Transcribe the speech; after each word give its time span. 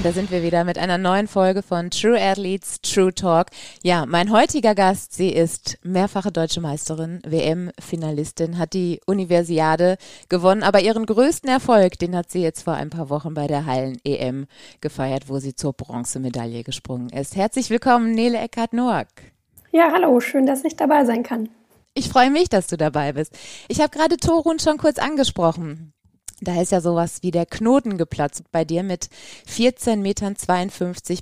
Und 0.00 0.06
da 0.06 0.12
sind 0.12 0.30
wir 0.30 0.42
wieder 0.42 0.64
mit 0.64 0.78
einer 0.78 0.96
neuen 0.96 1.28
Folge 1.28 1.60
von 1.60 1.90
True 1.90 2.18
Athletes 2.18 2.80
True 2.80 3.12
Talk. 3.12 3.48
Ja, 3.82 4.06
mein 4.06 4.32
heutiger 4.32 4.74
Gast, 4.74 5.12
sie 5.12 5.28
ist 5.28 5.76
mehrfache 5.82 6.32
deutsche 6.32 6.62
Meisterin, 6.62 7.20
WM-Finalistin, 7.26 8.56
hat 8.56 8.72
die 8.72 9.02
Universiade 9.04 9.98
gewonnen, 10.30 10.62
aber 10.62 10.80
ihren 10.80 11.04
größten 11.04 11.50
Erfolg, 11.50 11.98
den 11.98 12.16
hat 12.16 12.30
sie 12.30 12.40
jetzt 12.40 12.62
vor 12.62 12.72
ein 12.72 12.88
paar 12.88 13.10
Wochen 13.10 13.34
bei 13.34 13.46
der 13.46 13.66
Hallen-EM 13.66 14.46
gefeiert, 14.80 15.28
wo 15.28 15.38
sie 15.38 15.54
zur 15.54 15.74
Bronzemedaille 15.74 16.64
gesprungen 16.64 17.10
ist. 17.10 17.36
Herzlich 17.36 17.68
willkommen, 17.68 18.12
Nele 18.12 18.38
Eckhardt-Noack. 18.38 19.08
Ja, 19.70 19.90
hallo, 19.92 20.18
schön, 20.20 20.46
dass 20.46 20.64
ich 20.64 20.76
dabei 20.76 21.04
sein 21.04 21.24
kann. 21.24 21.50
Ich 21.92 22.08
freue 22.08 22.30
mich, 22.30 22.48
dass 22.48 22.68
du 22.68 22.78
dabei 22.78 23.12
bist. 23.12 23.36
Ich 23.68 23.82
habe 23.82 23.90
gerade 23.90 24.16
Torun 24.16 24.60
schon 24.60 24.78
kurz 24.78 24.98
angesprochen. 24.98 25.92
Da 26.40 26.60
ist 26.60 26.72
ja 26.72 26.80
sowas 26.80 27.18
wie 27.22 27.30
der 27.30 27.46
Knoten 27.46 27.98
geplatzt 27.98 28.44
bei 28.50 28.64
dir 28.64 28.82
mit 28.82 29.08
14,52 29.48 29.96
Metern 29.96 30.34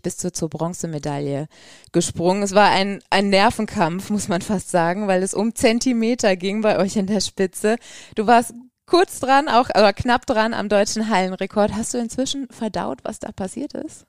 bist 0.03 0.23
du 0.23 0.33
zur 0.33 0.49
Bronzemedaille 0.49 1.49
gesprungen. 1.93 2.43
Es 2.43 2.55
war 2.55 2.71
ein, 2.71 3.01
ein 3.11 3.29
Nervenkampf, 3.29 4.11
muss 4.11 4.29
man 4.29 4.43
fast 4.43 4.71
sagen, 4.71 5.09
weil 5.09 5.23
es 5.23 5.35
um 5.35 5.55
Zentimeter 5.55 6.37
ging 6.37 6.61
bei 6.61 6.79
euch 6.79 6.97
in 6.97 7.07
der 7.07 7.21
Spitze. 7.21 7.77
Du 8.15 8.27
warst 8.27 8.55
kurz 8.87 9.21
dran, 9.21 9.49
auch 9.49 9.69
oder 9.71 9.93
knapp 9.93 10.27
dran 10.27 10.55
am 10.55 10.69
deutschen 10.69 11.11
Hallenrekord. 11.11 11.75
Hast 11.75 11.95
du 11.95 11.99
inzwischen 11.99 12.49
verdaut, 12.49 13.01
was 13.03 13.19
da 13.19 13.33
passiert 13.33 13.75
ist? 13.75 14.07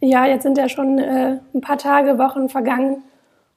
Ja, 0.00 0.26
jetzt 0.26 0.42
sind 0.42 0.58
ja 0.58 0.68
schon 0.68 0.98
äh, 0.98 1.40
ein 1.54 1.60
paar 1.60 1.78
Tage, 1.78 2.18
Wochen 2.18 2.48
vergangen. 2.48 3.02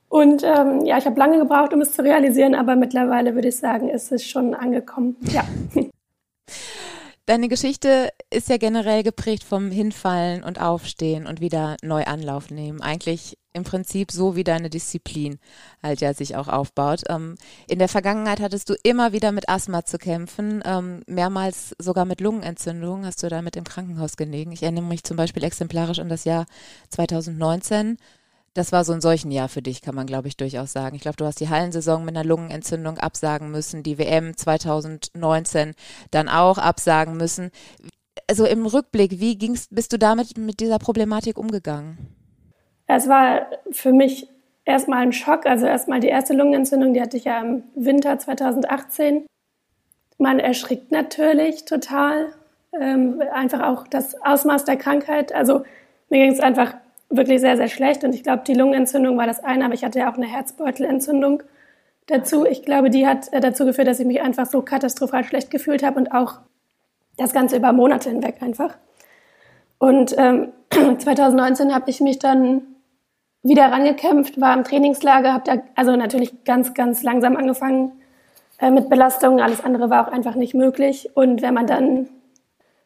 Und 0.10 0.44
ähm, 0.44 0.86
ja, 0.86 0.98
ich 0.98 1.06
habe 1.06 1.20
lange 1.20 1.38
gebraucht, 1.40 1.74
um 1.74 1.82
es 1.82 1.92
zu 1.92 2.02
realisieren, 2.02 2.56
aber 2.56 2.76
mittlerweile 2.76 3.36
würde 3.36 3.50
ich 3.50 3.58
sagen, 3.58 3.90
ist 3.90 4.12
es 4.12 4.26
schon 4.26 4.54
angekommen. 4.54 5.18
Ja. 5.32 5.44
Deine 7.28 7.50
Geschichte 7.50 8.10
ist 8.30 8.48
ja 8.48 8.56
generell 8.56 9.04
geprägt 9.04 9.44
vom 9.44 9.70
Hinfallen 9.70 10.44
und 10.44 10.62
Aufstehen 10.62 11.28
und 11.28 11.42
wieder 11.42 11.76
neu 11.84 12.06
Anlauf 12.06 12.52
nehmen. 12.52 12.82
Eigentlich 12.82 13.38
im 13.52 13.66
Prinzip 13.66 14.14
so 14.14 14.38
wie 14.38 14.46
deine 14.46 14.70
Disziplin 14.70 15.38
halt 15.84 16.00
ja 16.00 16.14
sich 16.14 16.38
auch 16.38 16.48
aufbaut. 16.48 17.02
Ähm, 17.10 17.36
in 17.68 17.80
der 17.80 17.90
Vergangenheit 17.90 18.40
hattest 18.40 18.70
du 18.70 18.76
immer 18.82 19.12
wieder 19.12 19.34
mit 19.34 19.50
Asthma 19.50 19.84
zu 19.84 19.98
kämpfen, 19.98 20.64
ähm, 20.64 21.02
mehrmals 21.06 21.76
sogar 21.80 22.06
mit 22.06 22.22
Lungenentzündung 22.22 23.06
hast 23.06 23.22
du 23.24 23.28
da 23.28 23.42
mit 23.42 23.58
im 23.58 23.66
Krankenhaus 23.66 24.16
gelegen. 24.16 24.54
Ich 24.54 24.64
erinnere 24.64 24.86
mich 24.86 25.04
zum 25.04 25.18
Beispiel 25.18 25.44
exemplarisch 25.44 26.00
an 26.00 26.08
das 26.08 26.24
Jahr 26.24 26.46
2019 26.92 27.98
das 28.58 28.72
war 28.72 28.84
so 28.84 28.94
ein 28.94 29.02
solchen 29.02 29.30
Jahr 29.30 29.50
für 29.50 29.62
dich, 29.62 29.84
kann 29.84 29.94
man, 29.94 30.08
glaube 30.08 30.28
ich, 30.28 30.36
durchaus 30.36 30.74
sagen. 30.74 30.96
Ich 30.96 31.04
glaube, 31.04 31.18
du 31.18 31.26
hast 31.26 31.40
die 31.40 31.50
Hallensaison 31.50 32.04
mit 32.04 32.16
einer 32.16 32.28
Lungenentzündung 32.28 32.98
absagen 32.98 33.52
müssen, 33.52 33.84
die 33.84 34.00
WM 34.00 34.36
2019 34.36 35.76
dann 36.10 36.28
auch 36.28 36.58
absagen 36.58 37.18
müssen. 37.18 37.52
Also 38.28 38.46
im 38.46 38.66
Rückblick, 38.66 39.20
wie 39.20 39.38
ging's, 39.38 39.68
bist 39.70 39.94
du 39.94 40.00
damit 40.00 40.38
mit 40.38 40.60
dieser 40.60 40.80
Problematik 40.80 41.38
umgegangen? 41.38 41.98
Es 42.88 43.08
war 43.08 43.48
für 43.70 43.94
mich 43.94 44.28
erstmal 44.66 45.04
ein 45.04 45.14
Schock. 45.14 45.46
Also 45.46 45.68
erstmal 45.68 46.00
die 46.00 46.08
erste 46.08 46.34
Lungenentzündung, 46.34 46.96
die 46.96 47.02
hatte 47.02 47.18
ich 47.18 47.26
ja 47.26 47.40
im 47.40 47.64
Winter 47.76 48.18
2018. 48.18 49.28
Man 50.18 50.40
erschrickt 50.40 50.92
natürlich 50.92 51.66
total. 51.66 52.34
Ähm, 52.80 53.22
einfach 53.32 53.62
auch 53.62 53.88
das 53.88 54.20
Ausmaß 54.22 54.66
der 54.66 54.78
Krankheit. 54.78 55.32
Also 55.32 55.64
mir 56.10 56.24
ging 56.24 56.32
es 56.32 56.40
einfach 56.40 56.74
wirklich 57.10 57.42
sehr, 57.42 57.58
sehr 57.58 57.68
schlecht. 57.68 58.04
Und 58.04 58.14
ich 58.14 58.24
glaube, 58.24 58.44
die 58.46 58.54
Lungenentzündung 58.54 59.18
war 59.18 59.28
das 59.28 59.44
eine, 59.44 59.66
aber 59.66 59.74
ich 59.74 59.84
hatte 59.84 60.00
ja 60.00 60.12
auch 60.12 60.16
eine 60.16 60.28
Herzbeutelentzündung 60.28 61.44
dazu. 62.08 62.46
Ich 62.46 62.64
glaube, 62.64 62.90
die 62.90 63.08
hat 63.08 63.32
äh, 63.34 63.40
dazu 63.40 63.66
geführt, 63.66 63.88
dass 63.88 64.00
ich 64.00 64.06
mich 64.06 64.22
einfach 64.22 64.46
so 64.46 64.62
katastrophal 64.62 65.24
schlecht 65.24 65.52
gefühlt 65.52 65.84
habe 65.84 66.00
und 66.00 66.12
auch 66.12 66.40
das 67.18 67.34
Ganze 67.34 67.58
über 67.58 67.74
Monate 67.74 68.10
hinweg 68.10 68.42
einfach. 68.42 68.78
Und 69.80 70.16
ähm, 70.18 70.52
2019 70.98 71.74
habe 71.74 71.90
ich 71.90 72.02
mich 72.02 72.20
dann 72.20 72.62
wieder 73.44 73.72
rangekämpft, 73.72 74.40
war 74.42 74.56
im 74.56 74.64
Trainingslager, 74.64 75.34
habe 75.34 75.44
da 75.46 75.62
also 75.76 75.96
natürlich 75.96 76.44
ganz, 76.44 76.74
ganz 76.74 77.04
langsam 77.04 77.38
angefangen 77.38 77.92
äh, 78.60 78.72
mit 78.72 78.90
Belastungen. 78.90 79.40
Alles 79.40 79.64
andere 79.64 79.90
war 79.90 80.08
auch 80.08 80.12
einfach 80.12 80.36
nicht 80.36 80.54
möglich. 80.54 81.10
Und 81.16 81.42
wenn 81.42 81.54
man 81.54 81.68
dann 81.68 82.10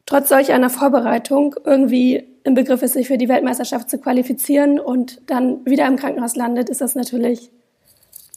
trotz 0.05 0.29
solch 0.29 0.51
einer 0.51 0.69
Vorbereitung 0.69 1.55
irgendwie 1.63 2.27
im 2.43 2.53
Begriff 2.55 2.81
ist, 2.81 2.93
sich 2.93 3.07
für 3.07 3.17
die 3.17 3.29
Weltmeisterschaft 3.29 3.89
zu 3.89 3.99
qualifizieren 3.99 4.79
und 4.79 5.21
dann 5.27 5.65
wieder 5.65 5.87
im 5.87 5.95
Krankenhaus 5.95 6.35
landet, 6.35 6.69
ist 6.69 6.81
das 6.81 6.95
natürlich 6.95 7.51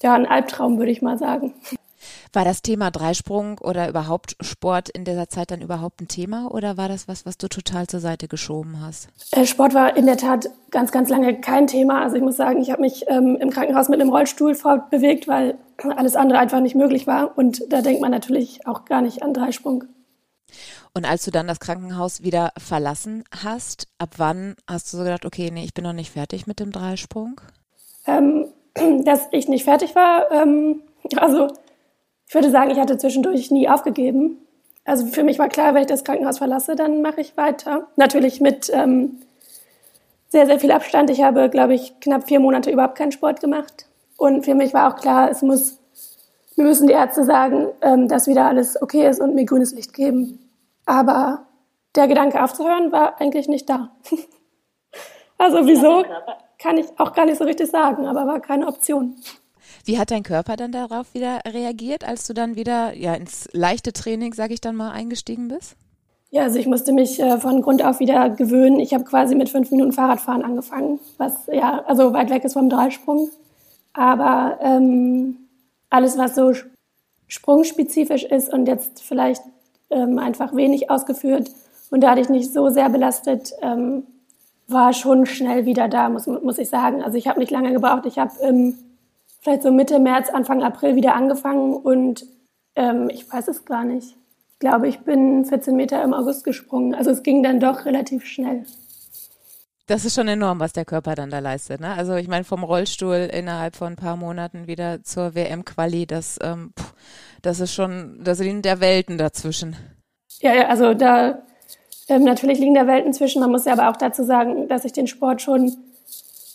ja 0.02 0.14
ein 0.14 0.26
Albtraum, 0.26 0.78
würde 0.78 0.92
ich 0.92 1.02
mal 1.02 1.18
sagen. 1.18 1.54
War 2.34 2.44
das 2.44 2.62
Thema 2.62 2.90
Dreisprung 2.90 3.58
oder 3.58 3.88
überhaupt 3.88 4.36
Sport 4.40 4.88
in 4.88 5.04
dieser 5.04 5.28
Zeit 5.28 5.52
dann 5.52 5.62
überhaupt 5.62 6.00
ein 6.00 6.08
Thema 6.08 6.50
oder 6.50 6.76
war 6.76 6.88
das 6.88 7.06
was, 7.06 7.24
was 7.24 7.38
du 7.38 7.48
total 7.48 7.86
zur 7.86 8.00
Seite 8.00 8.26
geschoben 8.28 8.80
hast? 8.80 9.08
Äh, 9.30 9.46
Sport 9.46 9.72
war 9.72 9.96
in 9.96 10.06
der 10.06 10.16
Tat 10.16 10.50
ganz, 10.70 10.90
ganz 10.90 11.08
lange 11.08 11.40
kein 11.40 11.68
Thema. 11.68 12.02
Also 12.02 12.16
ich 12.16 12.22
muss 12.22 12.36
sagen, 12.36 12.60
ich 12.60 12.70
habe 12.70 12.82
mich 12.82 13.04
ähm, 13.06 13.36
im 13.40 13.50
Krankenhaus 13.50 13.88
mit 13.88 14.00
einem 14.00 14.10
Rollstuhl 14.10 14.54
fortbewegt, 14.54 15.28
weil 15.28 15.56
alles 15.96 16.16
andere 16.16 16.40
einfach 16.40 16.60
nicht 16.60 16.74
möglich 16.74 17.06
war. 17.06 17.38
Und 17.38 17.62
da 17.72 17.82
denkt 17.82 18.00
man 18.00 18.10
natürlich 18.10 18.66
auch 18.66 18.84
gar 18.84 19.00
nicht 19.00 19.22
an 19.22 19.32
Dreisprung. 19.32 19.84
Und 20.96 21.04
als 21.04 21.24
du 21.24 21.32
dann 21.32 21.48
das 21.48 21.58
Krankenhaus 21.58 22.22
wieder 22.22 22.52
verlassen 22.56 23.24
hast, 23.44 23.88
ab 23.98 24.10
wann 24.16 24.54
hast 24.68 24.92
du 24.92 24.96
so 24.96 25.02
gedacht, 25.02 25.26
okay, 25.26 25.50
nee, 25.52 25.64
ich 25.64 25.74
bin 25.74 25.82
noch 25.82 25.92
nicht 25.92 26.12
fertig 26.12 26.46
mit 26.46 26.60
dem 26.60 26.70
Dreisprung? 26.70 27.40
Ähm, 28.06 28.46
dass 29.04 29.22
ich 29.32 29.48
nicht 29.48 29.64
fertig 29.64 29.96
war, 29.96 30.30
ähm, 30.30 30.82
also 31.16 31.48
ich 32.28 32.34
würde 32.34 32.50
sagen, 32.50 32.70
ich 32.70 32.78
hatte 32.78 32.96
zwischendurch 32.96 33.50
nie 33.50 33.68
aufgegeben. 33.68 34.38
Also 34.84 35.06
für 35.06 35.24
mich 35.24 35.38
war 35.38 35.48
klar, 35.48 35.74
wenn 35.74 35.82
ich 35.82 35.88
das 35.88 36.04
Krankenhaus 36.04 36.38
verlasse, 36.38 36.76
dann 36.76 37.02
mache 37.02 37.20
ich 37.20 37.36
weiter. 37.36 37.88
Natürlich 37.96 38.40
mit 38.40 38.70
ähm, 38.72 39.20
sehr, 40.28 40.46
sehr 40.46 40.60
viel 40.60 40.72
Abstand. 40.72 41.10
Ich 41.10 41.22
habe, 41.22 41.48
glaube 41.48 41.74
ich, 41.74 41.98
knapp 42.00 42.28
vier 42.28 42.40
Monate 42.40 42.70
überhaupt 42.70 42.96
keinen 42.96 43.12
Sport 43.12 43.40
gemacht. 43.40 43.86
Und 44.16 44.44
für 44.44 44.54
mich 44.54 44.74
war 44.74 44.92
auch 44.92 45.00
klar, 45.00 45.30
es 45.30 45.42
muss, 45.42 45.78
mir 46.56 46.64
müssen 46.64 46.86
die 46.86 46.92
Ärzte 46.92 47.24
sagen, 47.24 47.68
ähm, 47.82 48.08
dass 48.08 48.26
wieder 48.26 48.46
alles 48.46 48.80
okay 48.80 49.08
ist 49.08 49.20
und 49.20 49.34
mir 49.34 49.44
grünes 49.44 49.72
Licht 49.74 49.92
geben. 49.92 50.38
Aber 50.86 51.46
der 51.94 52.08
Gedanke 52.08 52.42
aufzuhören 52.42 52.92
war 52.92 53.20
eigentlich 53.20 53.48
nicht 53.48 53.68
da. 53.68 53.90
also 55.38 55.66
wieso, 55.66 56.04
kann 56.58 56.78
ich 56.78 56.86
auch 56.98 57.12
gar 57.12 57.26
nicht 57.26 57.38
so 57.38 57.44
richtig 57.44 57.70
sagen, 57.70 58.06
aber 58.06 58.26
war 58.26 58.40
keine 58.40 58.66
Option. 58.66 59.16
Wie 59.84 59.98
hat 59.98 60.10
dein 60.10 60.22
Körper 60.22 60.56
dann 60.56 60.72
darauf 60.72 61.12
wieder 61.14 61.40
reagiert, 61.46 62.04
als 62.04 62.26
du 62.26 62.32
dann 62.32 62.56
wieder 62.56 62.94
ja, 62.94 63.14
ins 63.14 63.48
leichte 63.52 63.92
Training, 63.92 64.32
sage 64.32 64.54
ich 64.54 64.60
dann 64.60 64.76
mal, 64.76 64.90
eingestiegen 64.90 65.48
bist? 65.48 65.76
Ja, 66.30 66.42
also 66.42 66.58
ich 66.58 66.66
musste 66.66 66.92
mich 66.92 67.20
äh, 67.20 67.38
von 67.38 67.62
Grund 67.62 67.84
auf 67.84 68.00
wieder 68.00 68.30
gewöhnen. 68.30 68.80
Ich 68.80 68.92
habe 68.94 69.04
quasi 69.04 69.34
mit 69.34 69.50
fünf 69.50 69.70
Minuten 69.70 69.92
Fahrradfahren 69.92 70.42
angefangen, 70.42 70.98
was 71.18 71.34
ja 71.52 71.84
also 71.86 72.12
weit 72.12 72.30
weg 72.30 72.44
ist 72.44 72.54
vom 72.54 72.70
Dreisprung. 72.70 73.30
Aber 73.92 74.58
ähm, 74.60 75.36
alles, 75.90 76.18
was 76.18 76.34
so 76.34 76.52
sprungspezifisch 77.28 78.24
ist 78.24 78.52
und 78.52 78.66
jetzt 78.66 79.02
vielleicht 79.02 79.42
ähm, 79.94 80.18
einfach 80.18 80.54
wenig 80.54 80.90
ausgeführt 80.90 81.50
und 81.90 82.02
dadurch 82.02 82.28
nicht 82.28 82.52
so 82.52 82.68
sehr 82.68 82.90
belastet, 82.90 83.52
ähm, 83.62 84.04
war 84.66 84.92
schon 84.92 85.26
schnell 85.26 85.66
wieder 85.66 85.88
da, 85.88 86.08
muss, 86.08 86.26
muss 86.26 86.58
ich 86.58 86.68
sagen. 86.68 87.02
Also 87.02 87.16
ich 87.16 87.28
habe 87.28 87.38
nicht 87.38 87.50
lange 87.50 87.72
gebraucht. 87.72 88.06
Ich 88.06 88.18
habe 88.18 88.32
ähm, 88.40 88.76
vielleicht 89.40 89.62
so 89.62 89.70
Mitte 89.70 89.98
März, 89.98 90.30
Anfang 90.30 90.62
April 90.62 90.96
wieder 90.96 91.14
angefangen 91.14 91.74
und 91.74 92.26
ähm, 92.76 93.08
ich 93.10 93.30
weiß 93.30 93.48
es 93.48 93.64
gar 93.64 93.84
nicht. 93.84 94.16
Ich 94.52 94.58
glaube, 94.58 94.88
ich 94.88 95.00
bin 95.00 95.44
14 95.44 95.76
Meter 95.76 96.02
im 96.02 96.14
August 96.14 96.44
gesprungen. 96.44 96.94
Also 96.94 97.10
es 97.10 97.22
ging 97.22 97.42
dann 97.42 97.60
doch 97.60 97.84
relativ 97.84 98.24
schnell. 98.24 98.64
Das 99.86 100.06
ist 100.06 100.14
schon 100.14 100.28
enorm, 100.28 100.60
was 100.60 100.72
der 100.72 100.86
Körper 100.86 101.14
dann 101.14 101.30
da 101.30 101.40
leistet. 101.40 101.80
Ne? 101.80 101.92
Also 101.92 102.14
ich 102.14 102.26
meine, 102.26 102.44
vom 102.44 102.64
Rollstuhl 102.64 103.28
innerhalb 103.32 103.76
von 103.76 103.92
ein 103.92 103.96
paar 103.96 104.16
Monaten 104.16 104.66
wieder 104.66 105.02
zur 105.02 105.34
WM-Quali, 105.34 106.06
das, 106.06 106.38
ähm, 106.42 106.72
das 107.42 107.60
ist 107.60 107.74
schon, 107.74 108.20
da 108.24 108.34
sind 108.34 108.64
der 108.64 108.80
Welten 108.80 109.18
dazwischen. 109.18 109.76
Ja, 110.40 110.54
ja 110.54 110.68
also 110.68 110.94
da 110.94 111.42
ähm, 112.08 112.24
natürlich 112.24 112.58
liegen 112.58 112.74
da 112.74 112.86
Welten 112.86 113.12
zwischen. 113.12 113.40
Man 113.40 113.50
muss 113.50 113.66
ja 113.66 113.72
aber 113.74 113.90
auch 113.90 113.96
dazu 113.96 114.24
sagen, 114.24 114.68
dass 114.68 114.86
ich 114.86 114.92
den 114.92 115.06
Sport 115.06 115.42
schon 115.42 115.76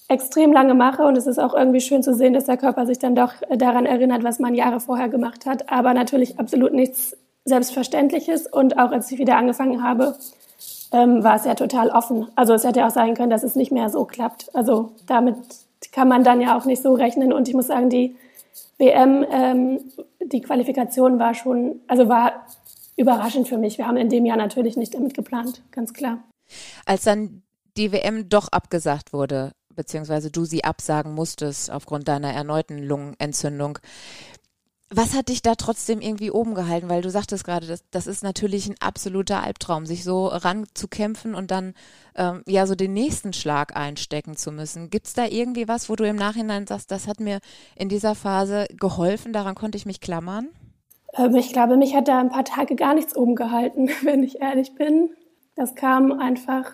extrem 0.07 0.51
lange 0.51 0.73
mache 0.73 1.03
und 1.03 1.15
es 1.15 1.27
ist 1.27 1.37
auch 1.37 1.53
irgendwie 1.53 1.81
schön 1.81 2.01
zu 2.01 2.15
sehen, 2.15 2.33
dass 2.33 2.45
der 2.45 2.57
Körper 2.57 2.87
sich 2.87 2.97
dann 2.97 3.15
doch 3.15 3.33
daran 3.55 3.85
erinnert, 3.85 4.23
was 4.23 4.39
man 4.39 4.55
Jahre 4.55 4.79
vorher 4.79 5.07
gemacht 5.07 5.45
hat. 5.45 5.69
Aber 5.71 5.93
natürlich 5.93 6.39
absolut 6.39 6.73
nichts 6.73 7.15
Selbstverständliches 7.45 8.47
und 8.47 8.79
auch 8.79 8.91
als 8.91 9.11
ich 9.11 9.19
wieder 9.19 9.37
angefangen 9.37 9.83
habe, 9.83 10.15
ähm, 10.91 11.23
war 11.23 11.35
es 11.35 11.45
ja 11.45 11.55
total 11.55 11.89
offen. 11.89 12.27
Also 12.35 12.53
es 12.53 12.63
hätte 12.63 12.85
auch 12.85 12.91
sein 12.91 13.15
können, 13.15 13.29
dass 13.29 13.43
es 13.43 13.55
nicht 13.55 13.71
mehr 13.71 13.89
so 13.89 14.05
klappt. 14.05 14.53
Also 14.55 14.91
damit 15.05 15.35
kann 15.91 16.07
man 16.07 16.23
dann 16.23 16.41
ja 16.41 16.57
auch 16.57 16.65
nicht 16.65 16.81
so 16.81 16.93
rechnen. 16.93 17.33
Und 17.33 17.47
ich 17.47 17.53
muss 17.53 17.67
sagen, 17.67 17.89
die 17.89 18.15
WM, 18.77 19.25
ähm, 19.31 19.79
die 20.19 20.41
Qualifikation 20.41 21.19
war 21.19 21.33
schon, 21.33 21.81
also 21.87 22.09
war 22.09 22.45
überraschend 22.95 23.47
für 23.47 23.57
mich. 23.57 23.77
Wir 23.77 23.87
haben 23.87 23.97
in 23.97 24.09
dem 24.09 24.25
Jahr 24.25 24.37
natürlich 24.37 24.77
nicht 24.77 24.93
damit 24.93 25.13
geplant, 25.13 25.61
ganz 25.71 25.93
klar. 25.93 26.19
Als 26.85 27.03
dann 27.03 27.43
die 27.77 27.91
WM 27.91 28.27
doch 28.29 28.49
abgesagt 28.49 29.13
wurde, 29.13 29.51
beziehungsweise 29.73 30.31
du 30.31 30.43
sie 30.43 30.63
absagen 30.63 31.13
musstest 31.13 31.71
aufgrund 31.71 32.07
deiner 32.07 32.33
erneuten 32.33 32.79
Lungenentzündung. 32.79 33.79
Was 34.91 35.15
hat 35.15 35.29
dich 35.29 35.43
da 35.43 35.53
trotzdem 35.53 36.01
irgendwie 36.01 36.31
oben 36.31 36.55
gehalten? 36.55 36.89
Weil 36.89 37.03
du 37.03 37.11
sagtest 37.11 37.43
gerade, 37.43 37.67
das, 37.67 37.83
das 37.91 38.07
ist 38.07 38.23
natürlich 38.23 38.67
ein 38.67 38.75
absoluter 38.79 39.43
Albtraum, 39.43 39.85
sich 39.85 40.03
so 40.03 40.25
ranzukämpfen 40.27 41.35
und 41.35 41.51
dann 41.51 41.75
ähm, 42.15 42.41
ja 42.47 42.65
so 42.65 42.73
den 42.73 42.93
nächsten 42.93 43.31
Schlag 43.33 43.75
einstecken 43.77 44.35
zu 44.35 44.51
müssen. 44.51 44.89
Gibt 44.89 45.05
es 45.05 45.13
da 45.13 45.25
irgendwie 45.25 45.67
was, 45.67 45.89
wo 45.89 45.95
du 45.95 46.07
im 46.07 46.15
Nachhinein 46.15 46.65
sagst, 46.65 46.89
das 46.89 47.07
hat 47.07 47.19
mir 47.19 47.39
in 47.75 47.87
dieser 47.87 48.15
Phase 48.15 48.65
geholfen, 48.79 49.31
daran 49.31 49.53
konnte 49.53 49.77
ich 49.77 49.85
mich 49.85 50.01
klammern? 50.01 50.49
Ähm, 51.13 51.35
ich 51.35 51.53
glaube, 51.53 51.77
mich 51.77 51.95
hat 51.95 52.07
da 52.07 52.19
ein 52.19 52.29
paar 52.29 52.45
Tage 52.45 52.75
gar 52.75 52.95
nichts 52.95 53.15
oben 53.15 53.35
gehalten, 53.35 53.89
wenn 54.03 54.23
ich 54.23 54.41
ehrlich 54.41 54.73
bin. 54.73 55.11
Das 55.55 55.75
kam 55.75 56.11
einfach 56.13 56.71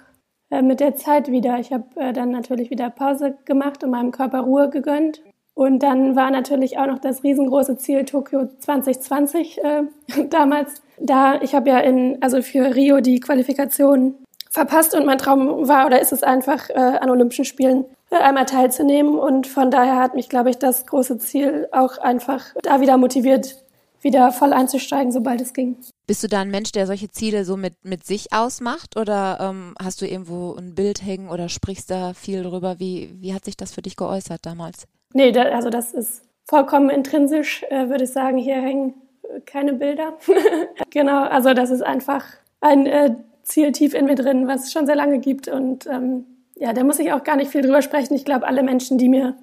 äh, 0.49 0.61
mit 0.61 0.79
der 0.79 0.95
Zeit 0.95 1.29
wieder. 1.29 1.59
Ich 1.59 1.73
habe 1.73 1.85
äh, 1.97 2.13
dann 2.13 2.31
natürlich 2.31 2.69
wieder 2.69 2.89
Pause 2.89 3.37
gemacht 3.43 3.83
und 3.83 3.91
meinem 3.91 4.11
Körper 4.11 4.41
Ruhe 4.41 4.69
gegönnt. 4.69 5.21
Und 5.55 5.79
dann 5.79 6.15
war 6.17 6.31
natürlich 6.31 6.77
auch 6.77 6.85
noch 6.85 6.99
das 6.99 7.23
riesengroße 7.23 7.77
Ziel 7.77 8.03
Tokio 8.03 8.49
2020 8.59 9.63
äh, 9.63 9.83
damals. 10.29 10.81
Da 10.99 11.41
ich 11.41 11.55
habe 11.55 11.69
ja 11.69 11.79
in 11.79 12.17
also 12.21 12.41
für 12.41 12.75
Rio 12.75 12.99
die 12.99 13.19
Qualifikation 13.19 14.15
verpasst 14.51 14.95
und 14.95 15.05
mein 15.05 15.17
Traum 15.17 15.67
war 15.67 15.85
oder 15.85 16.01
ist 16.01 16.13
es 16.13 16.23
einfach 16.23 16.69
äh, 16.69 16.73
an 16.73 17.09
Olympischen 17.09 17.45
Spielen 17.45 17.85
äh, 18.09 18.17
einmal 18.17 18.45
teilzunehmen 18.45 19.17
und 19.17 19.47
von 19.47 19.71
daher 19.71 19.97
hat 19.97 20.13
mich 20.13 20.29
glaube 20.29 20.49
ich 20.49 20.57
das 20.57 20.85
große 20.85 21.17
Ziel 21.17 21.67
auch 21.71 21.97
einfach 21.97 22.53
da 22.61 22.79
wieder 22.79 22.97
motiviert 22.97 23.57
wieder 24.05 24.31
voll 24.31 24.53
einzusteigen, 24.53 25.11
sobald 25.11 25.41
es 25.41 25.51
ging. 25.51 25.77
Bist 26.05 26.23
du 26.23 26.27
da 26.27 26.41
ein 26.41 26.51
Mensch, 26.51 26.71
der 26.71 26.85
solche 26.85 27.09
Ziele 27.09 27.43
so 27.43 27.57
mit, 27.57 27.73
mit 27.83 28.05
sich 28.05 28.31
ausmacht 28.31 28.97
oder 28.97 29.39
ähm, 29.41 29.73
hast 29.81 29.99
du 30.01 30.07
irgendwo 30.07 30.53
ein 30.53 30.75
Bild 30.75 31.03
hängen 31.03 31.29
oder 31.29 31.49
sprichst 31.49 31.89
da 31.89 32.13
viel 32.13 32.43
drüber? 32.43 32.79
Wie, 32.79 33.15
wie 33.19 33.33
hat 33.33 33.43
sich 33.43 33.57
das 33.57 33.73
für 33.73 33.81
dich 33.81 33.97
geäußert 33.97 34.45
damals? 34.45 34.85
Nee, 35.15 35.31
da, 35.31 35.43
also 35.43 35.69
das 35.69 35.93
ist 35.93 36.23
vollkommen 36.43 36.89
intrinsisch, 36.89 37.63
äh, 37.69 37.87
würde 37.87 38.03
ich 38.03 38.11
sagen. 38.11 38.37
Hier 38.37 38.55
hängen 38.55 38.95
äh, 39.23 39.39
keine 39.39 39.71
Bilder. 39.71 40.13
genau, 40.89 41.23
also 41.23 41.53
das 41.53 41.69
ist 41.69 41.81
einfach 41.81 42.25
ein 42.59 42.85
äh, 42.85 43.15
Ziel 43.43 43.71
tief 43.71 43.93
in 43.93 44.07
mir 44.07 44.15
drin, 44.15 44.45
was 44.47 44.65
es 44.65 44.73
schon 44.73 44.85
sehr 44.85 44.97
lange 44.97 45.19
gibt. 45.19 45.47
Und 45.47 45.87
ähm, 45.87 46.25
ja, 46.55 46.73
da 46.73 46.83
muss 46.83 46.99
ich 46.99 47.13
auch 47.13 47.23
gar 47.23 47.37
nicht 47.37 47.49
viel 47.49 47.61
drüber 47.61 47.81
sprechen. 47.81 48.13
Ich 48.13 48.25
glaube, 48.25 48.45
alle 48.45 48.61
Menschen, 48.61 48.97
die 48.97 49.07
mir 49.07 49.35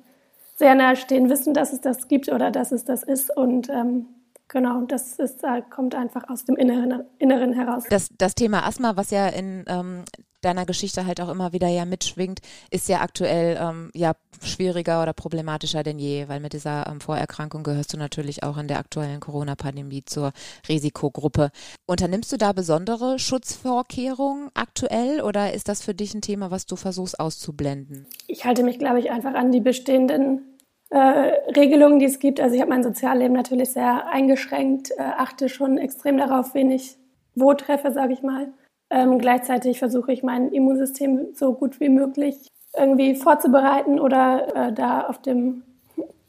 sehr 0.57 0.75
nahe 0.75 0.95
stehen, 0.95 1.31
wissen, 1.31 1.55
dass 1.55 1.73
es 1.73 1.81
das 1.81 2.07
gibt 2.07 2.31
oder 2.31 2.51
dass 2.51 2.71
es 2.71 2.85
das 2.85 3.03
ist. 3.03 3.35
Und 3.35 3.71
ähm, 3.71 4.09
Genau, 4.49 4.83
das 4.83 5.19
ist, 5.19 5.43
äh, 5.45 5.63
kommt 5.71 5.95
einfach 5.95 6.29
aus 6.29 6.45
dem 6.45 6.57
Inneren, 6.57 7.05
Inneren 7.19 7.55
heraus. 7.55 7.85
Das, 7.89 8.11
das 8.19 8.35
Thema 8.35 8.67
Asthma, 8.67 8.99
was 8.99 9.11
ja 9.11 9.29
in 9.29 9.65
ähm, 9.67 10.05
deiner 10.43 10.67
Geschichte 10.67 11.07
halt 11.07 11.21
auch 11.21 11.29
immer 11.29 11.53
wieder 11.53 11.69
ja 11.69 11.85
mitschwingt, 11.85 12.41
ist 12.71 12.89
ja 12.89 13.01
aktuell 13.01 13.59
ähm, 13.61 13.91
ja 13.95 14.13
schwieriger 14.43 15.03
oder 15.03 15.13
problematischer 15.13 15.83
denn 15.83 15.99
je, 15.99 16.29
weil 16.29 16.41
mit 16.41 16.53
dieser 16.53 16.87
ähm, 16.87 17.01
Vorerkrankung 17.01 17.63
gehörst 17.63 17.93
du 17.93 17.97
natürlich 17.97 18.43
auch 18.43 18.59
in 18.59 18.69
der 18.69 18.79
aktuellen 18.79 19.21
Corona-Pandemie 19.21 20.05
zur 20.05 20.33
Risikogruppe. 20.69 21.51
Unternimmst 21.87 22.33
du 22.33 22.37
da 22.37 22.53
besondere 22.53 23.19
Schutzvorkehrungen 23.19 24.51
aktuell 24.55 25.21
oder 25.21 25.53
ist 25.53 25.69
das 25.69 25.83
für 25.83 25.95
dich 25.95 26.15
ein 26.15 26.23
Thema, 26.23 26.51
was 26.51 26.67
du 26.67 26.77
versuchst 26.77 27.19
auszublenden? 27.21 28.07
Ich 28.27 28.45
halte 28.45 28.63
mich, 28.63 28.79
glaube 28.79 28.99
ich, 29.01 29.11
einfach 29.11 29.35
an 29.35 29.53
die 29.53 29.61
bestehenden 29.61 30.59
äh, 30.91 30.99
Regelungen, 30.99 31.99
die 31.99 32.07
es 32.07 32.19
gibt. 32.19 32.41
Also 32.41 32.55
ich 32.55 32.61
habe 32.61 32.71
mein 32.71 32.83
Sozialleben 32.83 33.35
natürlich 33.35 33.71
sehr 33.71 34.09
eingeschränkt, 34.09 34.91
äh, 34.91 35.03
achte 35.03 35.49
schon 35.49 35.79
extrem 35.79 36.19
darauf, 36.19 36.55
wen 36.55 36.71
ich 36.71 36.97
wo 37.35 37.55
treffe, 37.55 37.93
sage 37.93 38.13
ich 38.13 38.23
mal. 38.23 38.53
Ähm, 38.93 39.19
gleichzeitig 39.19 39.79
versuche 39.79 40.13
ich 40.13 40.23
mein 40.23 40.53
Immunsystem 40.53 41.29
so 41.35 41.55
gut 41.55 41.81
wie 41.81 41.89
möglich 41.89 42.37
irgendwie 42.77 43.15
vorzubereiten 43.15 43.99
oder 43.99 44.55
äh, 44.55 44.73
da 44.73 45.07
auf 45.07 45.21
dem 45.21 45.63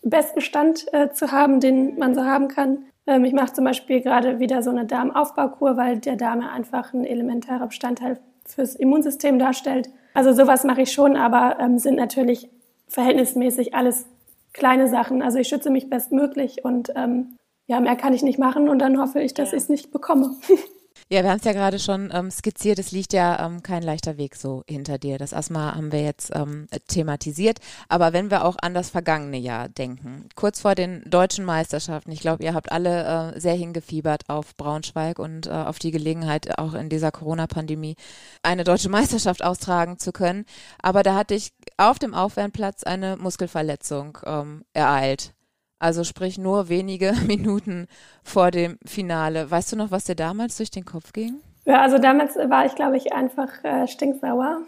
besten 0.01 0.39
Stand 0.39 0.86
äh, 0.94 1.10
zu 1.12 1.31
haben, 1.31 1.60
den 1.60 2.00
man 2.00 2.15
so 2.15 2.24
haben 2.24 2.48
kann. 2.48 2.86
Ähm, 3.06 3.25
ich 3.25 3.33
mache 3.33 3.54
zum 3.54 3.65
Beispiel 3.65 4.01
gerade 4.01 4.39
wieder 4.39 4.63
so 4.63 4.69
eine 4.69 4.86
Darmaufbaukur, 4.86 5.75
weil 5.75 6.00
der 6.00 6.15
Darm 6.15 6.39
einfach 6.42 6.94
ein 6.94 7.06
elementarer 7.06 7.68
Bestandteil 7.68 8.19
fürs 8.45 8.75
Immunsystem 8.75 9.39
darstellt. 9.39 9.89
Also 10.13 10.31
sowas 10.31 10.63
mache 10.63 10.83
ich 10.83 10.92
schon, 10.94 11.18
aber 11.18 11.59
ähm, 11.59 11.80
sind 11.80 11.95
natürlich 11.95 12.50
verhältnismäßig 12.88 13.75
alles 13.75 14.06
kleine 14.54 14.88
Sachen. 14.88 15.21
Also 15.21 15.39
ich 15.39 15.50
schütze 15.50 15.69
mich 15.69 15.89
bestmöglich 15.89 16.63
und 16.63 16.94
ähm, 16.95 17.38
ja, 17.68 17.80
mehr 17.81 17.95
kann 17.95 18.13
ich 18.13 18.24
nicht 18.24 18.39
machen 18.39 18.69
und 18.69 18.80
dann 18.80 19.00
hoffe 19.00 19.21
ich, 19.21 19.33
dass 19.33 19.51
ja. 19.51 19.57
ich 19.57 19.63
es 19.63 19.69
nicht 19.69 19.92
bekomme. 19.92 20.36
Ja, 21.10 21.22
wir 21.22 21.30
haben 21.30 21.40
es 21.40 21.45
ja 21.45 21.54
gerade 21.54 21.80
schon 21.80 22.12
ähm, 22.13 22.31
skizziert. 22.31 22.80
Es 22.80 22.92
liegt 22.92 23.13
ja 23.13 23.45
ähm, 23.45 23.62
kein 23.62 23.84
leichter 23.84 24.18
Weg 24.18 24.36
so 24.36 24.63
hinter 24.68 24.98
dir. 24.98 25.18
Das 25.18 25.34
Asthma 25.34 25.75
haben 25.75 25.92
wir 25.92 26.01
jetzt 26.01 26.31
ähm, 26.34 26.68
thematisiert. 26.88 27.60
Aber 27.90 28.13
wenn 28.13 28.31
wir 28.31 28.45
auch 28.45 28.56
an 28.62 28.74
das 28.74 28.90
vergangene 28.90 29.38
Jahr 29.38 29.69
denken, 29.69 30.30
kurz 30.36 30.62
vor 30.62 30.75
den 30.75 31.04
deutschen 31.06 31.45
Meisterschaften, 31.45 32.12
ich 32.12 32.22
glaube, 32.22 32.44
ihr 32.44 32.54
habt 32.54 32.72
alle 32.72 33.34
äh, 33.36 33.40
sehr 33.40 33.54
hingefiebert 33.54 34.30
auf 34.30 34.56
Braunschweig 34.56 35.19
und 35.19 35.48
äh, 35.48 35.51
auf 35.51 35.78
die 35.78 35.92
Gelegenheit, 35.92 36.57
auch 36.57 36.74
in 36.74 36.90
dieser 36.90 37.12
Corona-Pandemie 37.12 37.95
eine 38.42 38.63
deutsche 38.63 38.90
Meisterschaft 38.90 39.44
austragen 39.44 40.00
zu 40.00 40.12
können. 40.12 40.45
Aber 40.81 41.04
da 41.04 41.16
hatte 41.16 41.36
ich 41.36 41.51
auf 41.78 42.00
dem 42.00 42.13
Aufwärmplatz 42.13 42.84
eine 42.84 43.18
Muskelverletzung 43.18 44.18
ähm, 44.25 44.63
ereilt. 44.74 45.34
Also 45.83 46.06
sprich 46.06 46.38
nur 46.38 46.69
wenige 46.69 47.12
Minuten 47.27 47.88
vor 48.24 48.51
dem 48.51 48.77
Finale. 48.85 49.51
Weißt 49.51 49.74
du 49.74 49.75
noch, 49.75 49.91
was 49.91 50.06
dir 50.06 50.15
damals 50.15 50.56
durch 50.56 50.71
den 50.71 50.85
Kopf 50.85 51.12
ging? 51.12 51.41
Ja, 51.65 51.81
also 51.81 51.97
damals 51.97 52.38
war 52.38 52.65
ich, 52.65 52.74
glaube 52.75 52.95
ich, 52.95 53.12
einfach 53.12 53.50
äh, 53.63 53.85
stinksauer. 53.88 54.59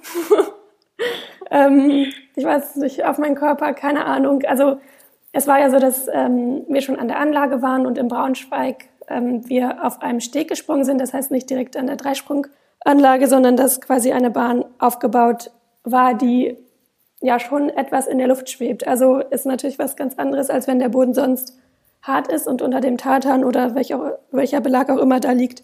ähm, 1.51 2.11
ich 2.35 2.43
weiß 2.43 2.75
nicht, 2.75 3.05
auf 3.05 3.17
meinen 3.17 3.35
Körper, 3.35 3.73
keine 3.73 4.03
Ahnung. 4.05 4.43
Also 4.45 4.81
es 5.31 5.47
war 5.47 5.57
ja 5.61 5.69
so, 5.69 5.79
dass 5.79 6.09
ähm, 6.11 6.65
wir 6.67 6.81
schon 6.81 6.99
an 6.99 7.07
der 7.07 7.19
Anlage 7.19 7.61
waren 7.61 7.85
und 7.85 7.97
in 7.97 8.09
Braunschweig 8.09 8.89
ähm, 9.07 9.47
wir 9.47 9.85
auf 9.85 10.01
einem 10.01 10.19
Steg 10.19 10.49
gesprungen 10.49 10.83
sind. 10.83 10.99
Das 10.99 11.13
heißt 11.13 11.31
nicht 11.31 11.49
direkt 11.49 11.77
an 11.77 11.87
der 11.87 11.95
Dreisprunganlage, 11.95 13.27
sondern 13.27 13.55
dass 13.55 13.79
quasi 13.79 14.11
eine 14.11 14.31
Bahn 14.31 14.65
aufgebaut 14.79 15.49
war, 15.85 16.13
die 16.13 16.57
ja 17.25 17.39
schon 17.39 17.69
etwas 17.69 18.07
in 18.07 18.17
der 18.17 18.27
Luft 18.27 18.49
schwebt. 18.49 18.87
Also 18.87 19.17
ist 19.17 19.45
natürlich 19.45 19.79
was 19.79 19.95
ganz 19.95 20.15
anderes, 20.15 20.49
als 20.49 20.67
wenn 20.67 20.79
der 20.79 20.89
Boden 20.89 21.13
sonst 21.13 21.57
hart 22.01 22.27
ist 22.27 22.47
und 22.47 22.61
unter 22.61 22.81
dem 22.81 22.97
Tartan 22.97 23.43
oder 23.43 23.75
welcher, 23.75 24.19
welcher 24.31 24.61
Belag 24.61 24.89
auch 24.89 24.99
immer 24.99 25.19
da 25.19 25.31
liegt, 25.31 25.63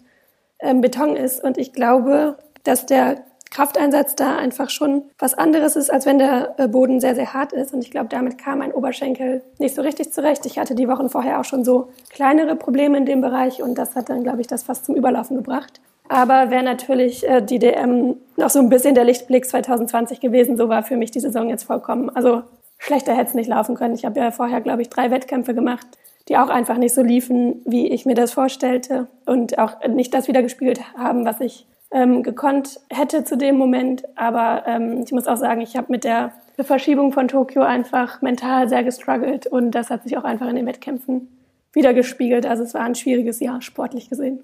ähm, 0.58 0.80
Beton 0.80 1.16
ist. 1.16 1.42
Und 1.42 1.58
ich 1.58 1.72
glaube, 1.72 2.36
dass 2.64 2.86
der 2.86 3.22
Krafteinsatz 3.50 4.16
da 4.16 4.36
einfach 4.36 4.70
schon 4.70 5.04
was 5.18 5.34
anderes 5.34 5.76
ist, 5.76 5.92
als 5.92 6.06
wenn 6.06 6.18
der 6.18 6.54
äh, 6.58 6.68
Boden 6.68 7.00
sehr, 7.00 7.14
sehr 7.14 7.34
hart 7.34 7.52
ist. 7.52 7.72
Und 7.74 7.82
ich 7.82 7.90
glaube, 7.90 8.08
damit 8.08 8.38
kam 8.38 8.58
mein 8.58 8.72
Oberschenkel 8.72 9.42
nicht 9.58 9.74
so 9.74 9.82
richtig 9.82 10.12
zurecht. 10.12 10.46
Ich 10.46 10.58
hatte 10.58 10.74
die 10.74 10.88
Wochen 10.88 11.10
vorher 11.10 11.38
auch 11.38 11.44
schon 11.44 11.62
so 11.62 11.90
kleinere 12.10 12.56
Probleme 12.56 12.96
in 12.96 13.04
dem 13.04 13.20
Bereich 13.20 13.62
und 13.62 13.76
das 13.76 13.94
hat 13.94 14.08
dann, 14.08 14.22
glaube 14.22 14.40
ich, 14.40 14.46
das 14.46 14.62
fast 14.62 14.86
zum 14.86 14.96
Überlaufen 14.96 15.36
gebracht. 15.36 15.80
Aber 16.12 16.50
wäre 16.50 16.62
natürlich 16.62 17.26
äh, 17.26 17.40
die 17.40 17.58
DM 17.58 18.16
noch 18.36 18.50
so 18.50 18.58
ein 18.58 18.68
bisschen 18.68 18.94
der 18.94 19.04
Lichtblick 19.04 19.48
2020 19.48 20.20
gewesen. 20.20 20.58
So 20.58 20.68
war 20.68 20.82
für 20.82 20.98
mich 20.98 21.10
die 21.10 21.20
Saison 21.20 21.48
jetzt 21.48 21.64
vollkommen. 21.64 22.10
Also 22.10 22.42
schlechter 22.76 23.16
hätte 23.16 23.28
es 23.28 23.34
nicht 23.34 23.48
laufen 23.48 23.74
können. 23.74 23.94
Ich 23.94 24.04
habe 24.04 24.20
ja 24.20 24.30
vorher, 24.30 24.60
glaube 24.60 24.82
ich, 24.82 24.90
drei 24.90 25.10
Wettkämpfe 25.10 25.54
gemacht, 25.54 25.86
die 26.28 26.36
auch 26.36 26.50
einfach 26.50 26.76
nicht 26.76 26.92
so 26.92 27.02
liefen, 27.02 27.62
wie 27.64 27.88
ich 27.88 28.04
mir 28.04 28.14
das 28.14 28.34
vorstellte 28.34 29.06
und 29.24 29.58
auch 29.58 29.86
nicht 29.88 30.12
das 30.12 30.28
wieder 30.28 30.42
gespielt 30.42 30.80
haben, 30.98 31.24
was 31.24 31.40
ich 31.40 31.66
ähm, 31.90 32.22
gekonnt 32.22 32.80
hätte 32.90 33.24
zu 33.24 33.38
dem 33.38 33.56
Moment. 33.56 34.04
Aber 34.14 34.64
ähm, 34.66 35.02
ich 35.02 35.12
muss 35.12 35.26
auch 35.26 35.38
sagen, 35.38 35.62
ich 35.62 35.78
habe 35.78 35.86
mit 35.90 36.04
der 36.04 36.32
Verschiebung 36.58 37.12
von 37.12 37.26
Tokio 37.26 37.62
einfach 37.62 38.20
mental 38.20 38.68
sehr 38.68 38.84
gestruggelt 38.84 39.46
und 39.46 39.70
das 39.70 39.88
hat 39.88 40.02
sich 40.02 40.18
auch 40.18 40.24
einfach 40.24 40.48
in 40.48 40.56
den 40.56 40.66
Wettkämpfen 40.66 41.28
wieder 41.72 41.94
gespiegelt. 41.94 42.44
Also 42.44 42.64
es 42.64 42.74
war 42.74 42.82
ein 42.82 42.94
schwieriges 42.94 43.40
Jahr, 43.40 43.62
sportlich 43.62 44.10
gesehen. 44.10 44.40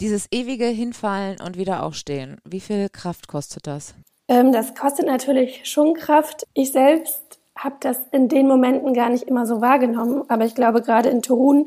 Dieses 0.00 0.28
ewige 0.30 0.64
Hinfallen 0.64 1.36
und 1.44 1.58
wieder 1.58 1.82
aufstehen, 1.82 2.38
wie 2.48 2.60
viel 2.60 2.88
Kraft 2.88 3.28
kostet 3.28 3.66
das? 3.66 3.94
Ähm, 4.28 4.50
das 4.50 4.74
kostet 4.74 5.04
natürlich 5.04 5.68
schon 5.68 5.92
Kraft. 5.92 6.46
Ich 6.54 6.72
selbst 6.72 7.38
habe 7.54 7.76
das 7.80 7.98
in 8.10 8.28
den 8.28 8.48
Momenten 8.48 8.94
gar 8.94 9.10
nicht 9.10 9.24
immer 9.24 9.44
so 9.44 9.60
wahrgenommen, 9.60 10.24
aber 10.28 10.46
ich 10.46 10.54
glaube, 10.54 10.80
gerade 10.80 11.10
in 11.10 11.20
Turun 11.20 11.66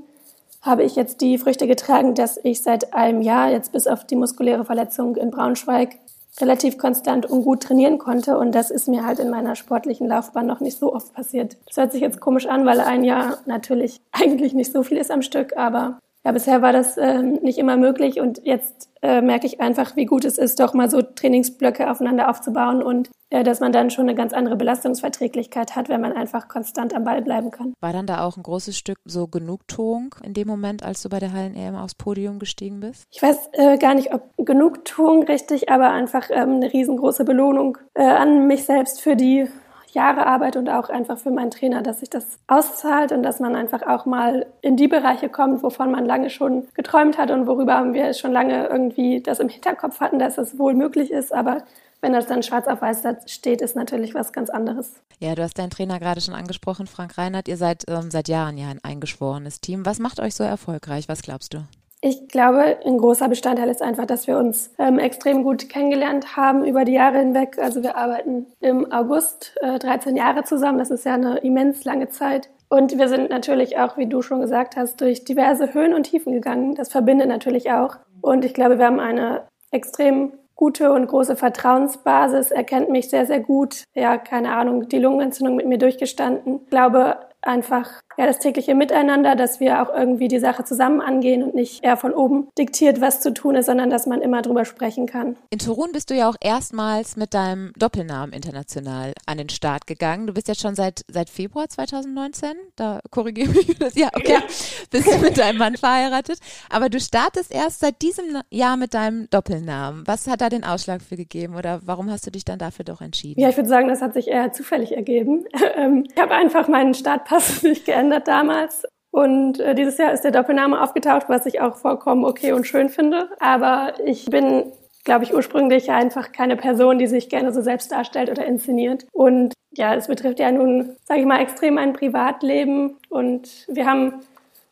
habe 0.63 0.81
ich 0.81 0.95
jetzt 0.95 1.21
die 1.21 1.37
Früchte 1.37 1.67
getragen, 1.67 2.15
dass 2.15 2.39
ich 2.43 2.63
seit 2.63 2.95
einem 2.95 3.21
Jahr, 3.21 3.51
jetzt 3.51 3.71
bis 3.71 3.85
auf 3.85 4.03
die 4.03 4.15
muskuläre 4.15 4.65
Verletzung 4.65 5.15
in 5.15 5.29
Braunschweig, 5.29 5.99
relativ 6.39 6.79
konstant 6.79 7.27
und 7.27 7.43
gut 7.43 7.61
trainieren 7.61 7.99
konnte. 7.99 8.39
Und 8.39 8.55
das 8.55 8.71
ist 8.71 8.87
mir 8.87 9.05
halt 9.05 9.19
in 9.19 9.29
meiner 9.29 9.55
sportlichen 9.55 10.07
Laufbahn 10.07 10.47
noch 10.47 10.59
nicht 10.59 10.79
so 10.79 10.91
oft 10.91 11.13
passiert. 11.13 11.57
Das 11.67 11.77
hört 11.77 11.91
sich 11.91 12.01
jetzt 12.01 12.19
komisch 12.19 12.47
an, 12.47 12.65
weil 12.65 12.79
ein 12.79 13.03
Jahr 13.03 13.37
natürlich 13.45 14.01
eigentlich 14.11 14.55
nicht 14.55 14.71
so 14.71 14.81
viel 14.81 14.97
ist 14.97 15.11
am 15.11 15.21
Stück, 15.21 15.55
aber 15.55 15.99
ja, 16.25 16.31
bisher 16.31 16.61
war 16.61 16.71
das 16.71 16.97
äh, 16.97 17.21
nicht 17.21 17.57
immer 17.57 17.77
möglich 17.77 18.19
und 18.19 18.41
jetzt 18.43 18.89
äh, 19.01 19.21
merke 19.21 19.45
ich 19.45 19.59
einfach, 19.59 19.95
wie 19.97 20.05
gut 20.05 20.23
es 20.23 20.37
ist, 20.37 20.59
doch 20.59 20.73
mal 20.73 20.89
so 20.89 21.01
Trainingsblöcke 21.01 21.91
aufeinander 21.91 22.29
aufzubauen 22.29 22.81
und 22.81 23.09
äh, 23.29 23.43
dass 23.43 23.59
man 23.59 23.73
dann 23.73 23.89
schon 23.89 24.07
eine 24.07 24.15
ganz 24.15 24.31
andere 24.31 24.55
Belastungsverträglichkeit 24.55 25.75
hat, 25.75 25.89
wenn 25.89 25.99
man 25.99 26.13
einfach 26.13 26.47
konstant 26.47 26.95
am 26.95 27.03
Ball 27.03 27.21
bleiben 27.21 27.51
kann. 27.51 27.73
War 27.81 27.91
dann 27.91 28.07
da 28.07 28.23
auch 28.23 28.37
ein 28.37 28.43
großes 28.43 28.77
Stück 28.77 28.99
so 29.03 29.27
Genugtuung 29.27 30.15
in 30.23 30.33
dem 30.33 30.47
Moment, 30.47 30.83
als 30.83 31.01
du 31.01 31.09
bei 31.09 31.19
der 31.19 31.33
Hallen-EM 31.33 31.75
aufs 31.75 31.95
Podium 31.95 32.39
gestiegen 32.39 32.79
bist? 32.79 33.03
Ich 33.11 33.21
weiß 33.21 33.49
äh, 33.53 33.77
gar 33.77 33.93
nicht, 33.93 34.13
ob 34.13 34.21
Genugtuung 34.37 35.23
richtig, 35.23 35.69
aber 35.69 35.91
einfach 35.91 36.29
ähm, 36.29 36.55
eine 36.55 36.71
riesengroße 36.71 37.25
Belohnung 37.25 37.77
äh, 37.95 38.03
an 38.03 38.47
mich 38.47 38.63
selbst 38.63 39.01
für 39.01 39.17
die 39.17 39.47
Jahre 39.93 40.25
Arbeit 40.25 40.55
und 40.55 40.69
auch 40.69 40.89
einfach 40.89 41.17
für 41.17 41.31
meinen 41.31 41.51
Trainer, 41.51 41.81
dass 41.81 41.99
sich 41.99 42.09
das 42.09 42.39
auszahlt 42.47 43.11
und 43.11 43.23
dass 43.23 43.39
man 43.39 43.55
einfach 43.55 43.81
auch 43.83 44.05
mal 44.05 44.45
in 44.61 44.77
die 44.77 44.87
Bereiche 44.87 45.29
kommt, 45.29 45.63
wovon 45.63 45.91
man 45.91 46.05
lange 46.05 46.29
schon 46.29 46.67
geträumt 46.73 47.17
hat 47.17 47.31
und 47.31 47.47
worüber 47.47 47.93
wir 47.93 48.13
schon 48.13 48.31
lange 48.31 48.67
irgendwie 48.67 49.21
das 49.21 49.39
im 49.39 49.49
Hinterkopf 49.49 49.99
hatten, 49.99 50.19
dass 50.19 50.37
es 50.37 50.57
wohl 50.57 50.73
möglich 50.73 51.11
ist, 51.11 51.33
aber 51.33 51.63
wenn 52.01 52.11
das 52.11 52.27
dann 52.27 52.43
schwarz 52.43 52.67
auf 52.67 52.81
weiß 52.81 53.01
steht, 53.27 53.61
ist 53.61 53.77
natürlich 53.77 54.13
was 54.13 54.33
ganz 54.33 54.49
anderes. 54.49 55.01
Ja, 55.19 55.35
du 55.35 55.41
hast 55.41 55.57
deinen 55.57 55.69
Trainer 55.69 55.99
gerade 55.99 56.19
schon 56.19 56.33
angesprochen, 56.33 56.85
Frank 56.85 57.17
Reinhardt. 57.17 57.47
Ihr 57.47 57.55
seid 57.55 57.85
ähm, 57.87 58.11
seit 58.11 58.27
Jahren 58.27 58.57
ja 58.57 58.67
ein 58.67 58.83
eingeschworenes 58.83 59.61
Team. 59.61 59.85
Was 59.85 59.99
macht 59.99 60.19
euch 60.19 60.35
so 60.35 60.43
erfolgreich? 60.43 61.07
Was 61.07 61.21
glaubst 61.21 61.53
du? 61.53 61.63
Ich 62.05 62.27
glaube, 62.27 62.79
ein 62.85 62.97
großer 62.97 63.29
Bestandteil 63.29 63.69
ist 63.69 63.81
einfach, 63.81 64.05
dass 64.05 64.27
wir 64.27 64.37
uns 64.37 64.73
ähm, 64.77 64.99
extrem 64.99 65.41
gut 65.45 65.69
kennengelernt 65.69 66.35
haben 66.35 66.65
über 66.65 66.83
die 66.83 66.91
Jahre 66.91 67.19
hinweg. 67.19 67.57
Also 67.57 67.81
wir 67.81 67.95
arbeiten 67.95 68.47
im 68.59 68.91
August 68.91 69.55
äh, 69.61 69.79
13 69.79 70.17
Jahre 70.17 70.43
zusammen. 70.43 70.79
Das 70.79 70.91
ist 70.91 71.05
ja 71.05 71.13
eine 71.13 71.37
immens 71.37 71.85
lange 71.85 72.09
Zeit. 72.09 72.49
Und 72.67 72.97
wir 72.97 73.07
sind 73.07 73.29
natürlich 73.29 73.77
auch, 73.77 73.95
wie 73.95 74.07
du 74.07 74.21
schon 74.21 74.41
gesagt 74.41 74.75
hast, 74.75 74.99
durch 74.99 75.23
diverse 75.23 75.73
Höhen 75.73 75.93
und 75.93 76.03
Tiefen 76.03 76.33
gegangen. 76.33 76.75
Das 76.75 76.89
verbindet 76.91 77.29
natürlich 77.29 77.71
auch. 77.71 77.95
Und 78.19 78.43
ich 78.43 78.53
glaube, 78.53 78.79
wir 78.79 78.85
haben 78.85 78.99
eine 78.99 79.43
extrem 79.71 80.33
gute 80.55 80.91
und 80.91 81.07
große 81.07 81.37
Vertrauensbasis. 81.37 82.51
Er 82.51 82.65
kennt 82.65 82.89
mich 82.89 83.09
sehr, 83.09 83.25
sehr 83.25 83.39
gut. 83.39 83.85
Ja, 83.95 84.17
keine 84.17 84.53
Ahnung, 84.57 84.89
die 84.89 84.99
Lungenentzündung 84.99 85.55
mit 85.55 85.67
mir 85.67 85.77
durchgestanden. 85.77 86.63
Ich 86.65 86.69
glaube, 86.69 87.15
einfach 87.41 88.01
ja 88.17 88.25
das 88.25 88.39
tägliche 88.39 88.75
Miteinander, 88.75 89.35
dass 89.35 89.59
wir 89.59 89.81
auch 89.81 89.93
irgendwie 89.93 90.27
die 90.27 90.39
Sache 90.39 90.63
zusammen 90.63 91.01
angehen 91.01 91.43
und 91.43 91.55
nicht 91.55 91.83
eher 91.83 91.97
von 91.97 92.13
oben 92.13 92.47
diktiert, 92.57 93.01
was 93.01 93.21
zu 93.21 93.33
tun 93.33 93.55
ist, 93.55 93.65
sondern 93.65 93.89
dass 93.89 94.05
man 94.05 94.21
immer 94.21 94.41
drüber 94.41 94.65
sprechen 94.65 95.05
kann. 95.07 95.35
In 95.49 95.59
Turun 95.59 95.91
bist 95.91 96.09
du 96.09 96.15
ja 96.15 96.29
auch 96.29 96.35
erstmals 96.39 97.15
mit 97.15 97.33
deinem 97.33 97.73
Doppelnamen 97.77 98.33
international 98.33 99.13
an 99.25 99.37
den 99.37 99.49
Start 99.49 99.87
gegangen. 99.87 100.27
Du 100.27 100.33
bist 100.33 100.47
jetzt 100.47 100.61
schon 100.61 100.75
seit 100.75 101.03
seit 101.07 101.29
Februar 101.29 101.67
2019, 101.69 102.49
da 102.75 102.99
korrigiere 103.11 103.49
mich 103.49 103.77
das. 103.79 103.95
Ja, 103.95 104.09
okay. 104.13 104.33
Ja. 104.33 104.43
Bist 104.91 105.11
du 105.11 105.17
mit 105.19 105.37
deinem 105.37 105.57
Mann 105.57 105.77
verheiratet, 105.77 106.39
aber 106.69 106.89
du 106.89 106.99
startest 106.99 107.53
erst 107.53 107.79
seit 107.79 108.01
diesem 108.01 108.41
Jahr 108.49 108.77
mit 108.77 108.93
deinem 108.93 109.29
Doppelnamen. 109.29 110.03
Was 110.05 110.27
hat 110.27 110.41
da 110.41 110.49
den 110.49 110.63
Ausschlag 110.63 111.01
für 111.01 111.15
gegeben 111.15 111.55
oder 111.55 111.81
warum 111.83 112.09
hast 112.11 112.25
du 112.27 112.31
dich 112.31 112.45
dann 112.45 112.59
dafür 112.59 112.85
doch 112.85 113.01
entschieden? 113.01 113.41
Ja, 113.41 113.49
ich 113.49 113.57
würde 113.57 113.69
sagen, 113.69 113.87
das 113.87 114.01
hat 114.01 114.13
sich 114.13 114.27
eher 114.27 114.51
zufällig 114.51 114.95
ergeben. 114.95 115.45
Ähm, 115.75 116.05
ich 116.13 116.21
habe 116.21 116.35
einfach 116.35 116.67
meinen 116.67 116.93
Startpass 116.93 117.63
nicht 117.63 117.85
geändert 117.85 118.02
verändert 118.03 118.27
damals. 118.27 118.83
Und 119.11 119.59
äh, 119.59 119.75
dieses 119.75 119.97
Jahr 119.97 120.11
ist 120.11 120.23
der 120.23 120.31
Doppelname 120.31 120.81
aufgetaucht, 120.81 121.29
was 121.29 121.45
ich 121.45 121.61
auch 121.61 121.75
vollkommen 121.75 122.25
okay 122.25 122.51
und 122.51 122.65
schön 122.65 122.89
finde. 122.89 123.29
Aber 123.39 123.93
ich 124.05 124.25
bin, 124.25 124.71
glaube 125.03 125.23
ich, 125.23 125.33
ursprünglich 125.33 125.91
einfach 125.91 126.31
keine 126.31 126.55
Person, 126.55 126.97
die 126.97 127.07
sich 127.07 127.29
gerne 127.29 127.53
so 127.53 127.61
selbst 127.61 127.91
darstellt 127.91 128.29
oder 128.29 128.45
inszeniert. 128.45 129.05
Und 129.11 129.53
ja, 129.75 129.93
es 129.95 130.07
betrifft 130.07 130.39
ja 130.39 130.51
nun, 130.51 130.95
sage 131.05 131.21
ich 131.21 131.25
mal, 131.25 131.41
extrem 131.41 131.77
ein 131.77 131.93
Privatleben. 131.93 132.97
Und 133.09 133.65
wir 133.67 133.85
haben 133.85 134.21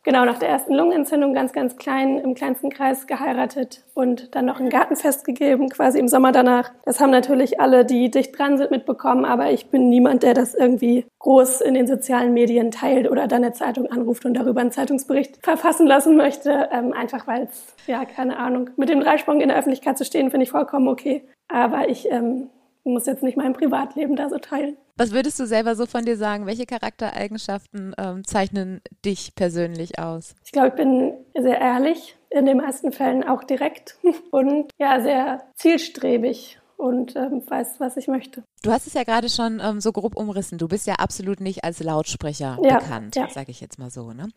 genau 0.02 0.24
nach 0.24 0.38
der 0.38 0.48
ersten 0.48 0.74
Lungenentzündung 0.74 1.34
ganz, 1.34 1.52
ganz 1.52 1.76
klein 1.76 2.18
im 2.18 2.34
kleinsten 2.34 2.70
Kreis 2.70 3.06
geheiratet 3.06 3.84
und 3.94 4.34
dann 4.34 4.46
noch 4.46 4.60
ein 4.60 4.70
Gartenfest 4.70 5.24
gegeben, 5.24 5.68
quasi 5.68 5.98
im 5.98 6.08
Sommer 6.08 6.32
danach. 6.32 6.72
Das 6.84 7.00
haben 7.00 7.10
natürlich 7.10 7.60
alle, 7.60 7.84
die 7.84 8.10
dicht 8.10 8.36
dran 8.36 8.58
sind, 8.58 8.70
mitbekommen, 8.70 9.24
aber 9.24 9.50
ich 9.50 9.70
bin 9.70 9.88
niemand, 9.88 10.22
der 10.22 10.34
das 10.34 10.54
irgendwie 10.54 11.06
groß 11.20 11.60
in 11.60 11.74
den 11.74 11.86
sozialen 11.86 12.32
Medien 12.34 12.70
teilt 12.70 13.10
oder 13.10 13.28
dann 13.28 13.44
eine 13.44 13.52
Zeitung 13.52 13.86
anruft 13.86 14.24
und 14.24 14.34
darüber 14.34 14.60
einen 14.60 14.72
Zeitungsbericht 14.72 15.38
verfassen 15.42 15.86
lassen 15.86 16.16
möchte, 16.16 16.68
ähm, 16.72 16.92
einfach 16.92 17.26
weil 17.26 17.44
es, 17.44 17.74
ja, 17.86 18.04
keine 18.04 18.38
Ahnung, 18.38 18.70
mit 18.76 18.88
dem 18.88 19.00
Dreisprung 19.00 19.40
in 19.40 19.48
der 19.48 19.58
Öffentlichkeit 19.58 19.98
zu 19.98 20.04
stehen, 20.04 20.30
finde 20.30 20.44
ich 20.44 20.50
vollkommen 20.50 20.88
okay. 20.88 21.22
Aber 21.48 21.88
ich 21.88 22.10
ähm, 22.10 22.48
muss 22.84 23.06
jetzt 23.06 23.22
nicht 23.22 23.36
mein 23.36 23.52
Privatleben 23.52 24.16
da 24.16 24.28
so 24.28 24.38
teilen. 24.38 24.76
Was 24.96 25.12
würdest 25.12 25.38
du 25.40 25.46
selber 25.46 25.74
so 25.74 25.86
von 25.86 26.04
dir 26.04 26.16
sagen? 26.16 26.46
Welche 26.46 26.66
Charaktereigenschaften 26.66 27.94
ähm, 27.98 28.24
zeichnen 28.26 28.80
dich 29.04 29.34
persönlich 29.34 29.98
aus? 29.98 30.34
Ich 30.44 30.52
glaube, 30.52 30.68
ich 30.68 30.74
bin 30.74 31.14
sehr 31.34 31.60
ehrlich, 31.60 32.16
in 32.30 32.46
den 32.46 32.58
meisten 32.58 32.92
Fällen 32.92 33.24
auch 33.24 33.44
direkt 33.44 33.96
und 34.30 34.70
ja, 34.78 35.00
sehr 35.00 35.42
zielstrebig 35.56 36.58
und 36.76 37.14
ähm, 37.14 37.42
weiß, 37.46 37.78
was 37.78 37.96
ich 37.96 38.08
möchte. 38.08 38.42
Du 38.62 38.72
hast 38.72 38.86
es 38.86 38.94
ja 38.94 39.04
gerade 39.04 39.28
schon 39.28 39.60
ähm, 39.62 39.80
so 39.80 39.92
grob 39.92 40.16
umrissen. 40.16 40.58
Du 40.58 40.66
bist 40.66 40.86
ja 40.86 40.94
absolut 40.94 41.40
nicht 41.40 41.62
als 41.62 41.80
Lautsprecher 41.80 42.58
ja, 42.62 42.78
bekannt, 42.78 43.14
ja. 43.14 43.28
sage 43.28 43.52
ich 43.52 43.60
jetzt 43.60 43.78
mal 43.78 43.90
so. 43.90 44.12
Ne? 44.12 44.28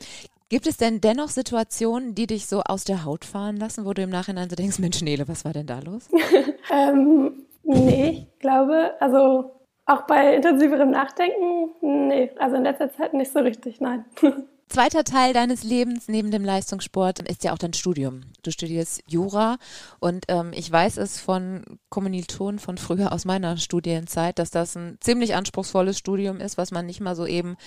Gibt 0.49 0.67
es 0.67 0.77
denn 0.77 1.01
dennoch 1.01 1.29
Situationen, 1.29 2.13
die 2.13 2.27
dich 2.27 2.45
so 2.45 2.61
aus 2.61 2.83
der 2.83 3.03
Haut 3.03 3.25
fahren 3.25 3.57
lassen, 3.57 3.83
wo 3.83 3.93
du 3.93 4.03
im 4.03 4.11
Nachhinein 4.11 4.47
so 4.47 4.55
denkst, 4.55 4.77
Mensch, 4.77 5.01
Nele, 5.01 5.27
was 5.27 5.43
war 5.43 5.53
denn 5.53 5.65
da 5.65 5.79
los? 5.79 6.07
ähm, 6.71 7.44
Nee, 7.65 8.27
ich 8.33 8.39
glaube, 8.39 8.95
also 8.99 9.65
auch 9.85 10.03
bei 10.03 10.35
intensiverem 10.35 10.91
Nachdenken, 10.91 11.71
nee, 11.81 12.31
also 12.37 12.55
in 12.57 12.63
letzter 12.63 12.91
Zeit 12.91 13.13
nicht 13.13 13.31
so 13.31 13.39
richtig, 13.39 13.81
nein. 13.81 14.05
Zweiter 14.67 15.03
Teil 15.03 15.31
deines 15.31 15.63
Lebens 15.63 16.07
neben 16.07 16.31
dem 16.31 16.43
Leistungssport 16.43 17.19
ist 17.29 17.43
ja 17.43 17.53
auch 17.53 17.57
dein 17.57 17.73
Studium. 17.73 18.21
Du 18.43 18.51
studierst 18.51 19.03
Jura 19.07 19.57
und 19.99 20.25
ähm, 20.27 20.51
ich 20.53 20.69
weiß 20.69 20.97
es 20.97 21.19
von 21.19 21.63
Kommilitonen 21.89 22.59
von 22.59 22.77
früher 22.77 23.13
aus 23.13 23.25
meiner 23.25 23.57
Studienzeit, 23.57 24.39
dass 24.39 24.49
das 24.49 24.75
ein 24.75 24.97
ziemlich 24.99 25.35
anspruchsvolles 25.35 25.97
Studium 25.97 26.39
ist, 26.41 26.57
was 26.57 26.71
man 26.71 26.87
nicht 26.87 26.99
mal 26.99 27.15
so 27.15 27.27
eben 27.27 27.57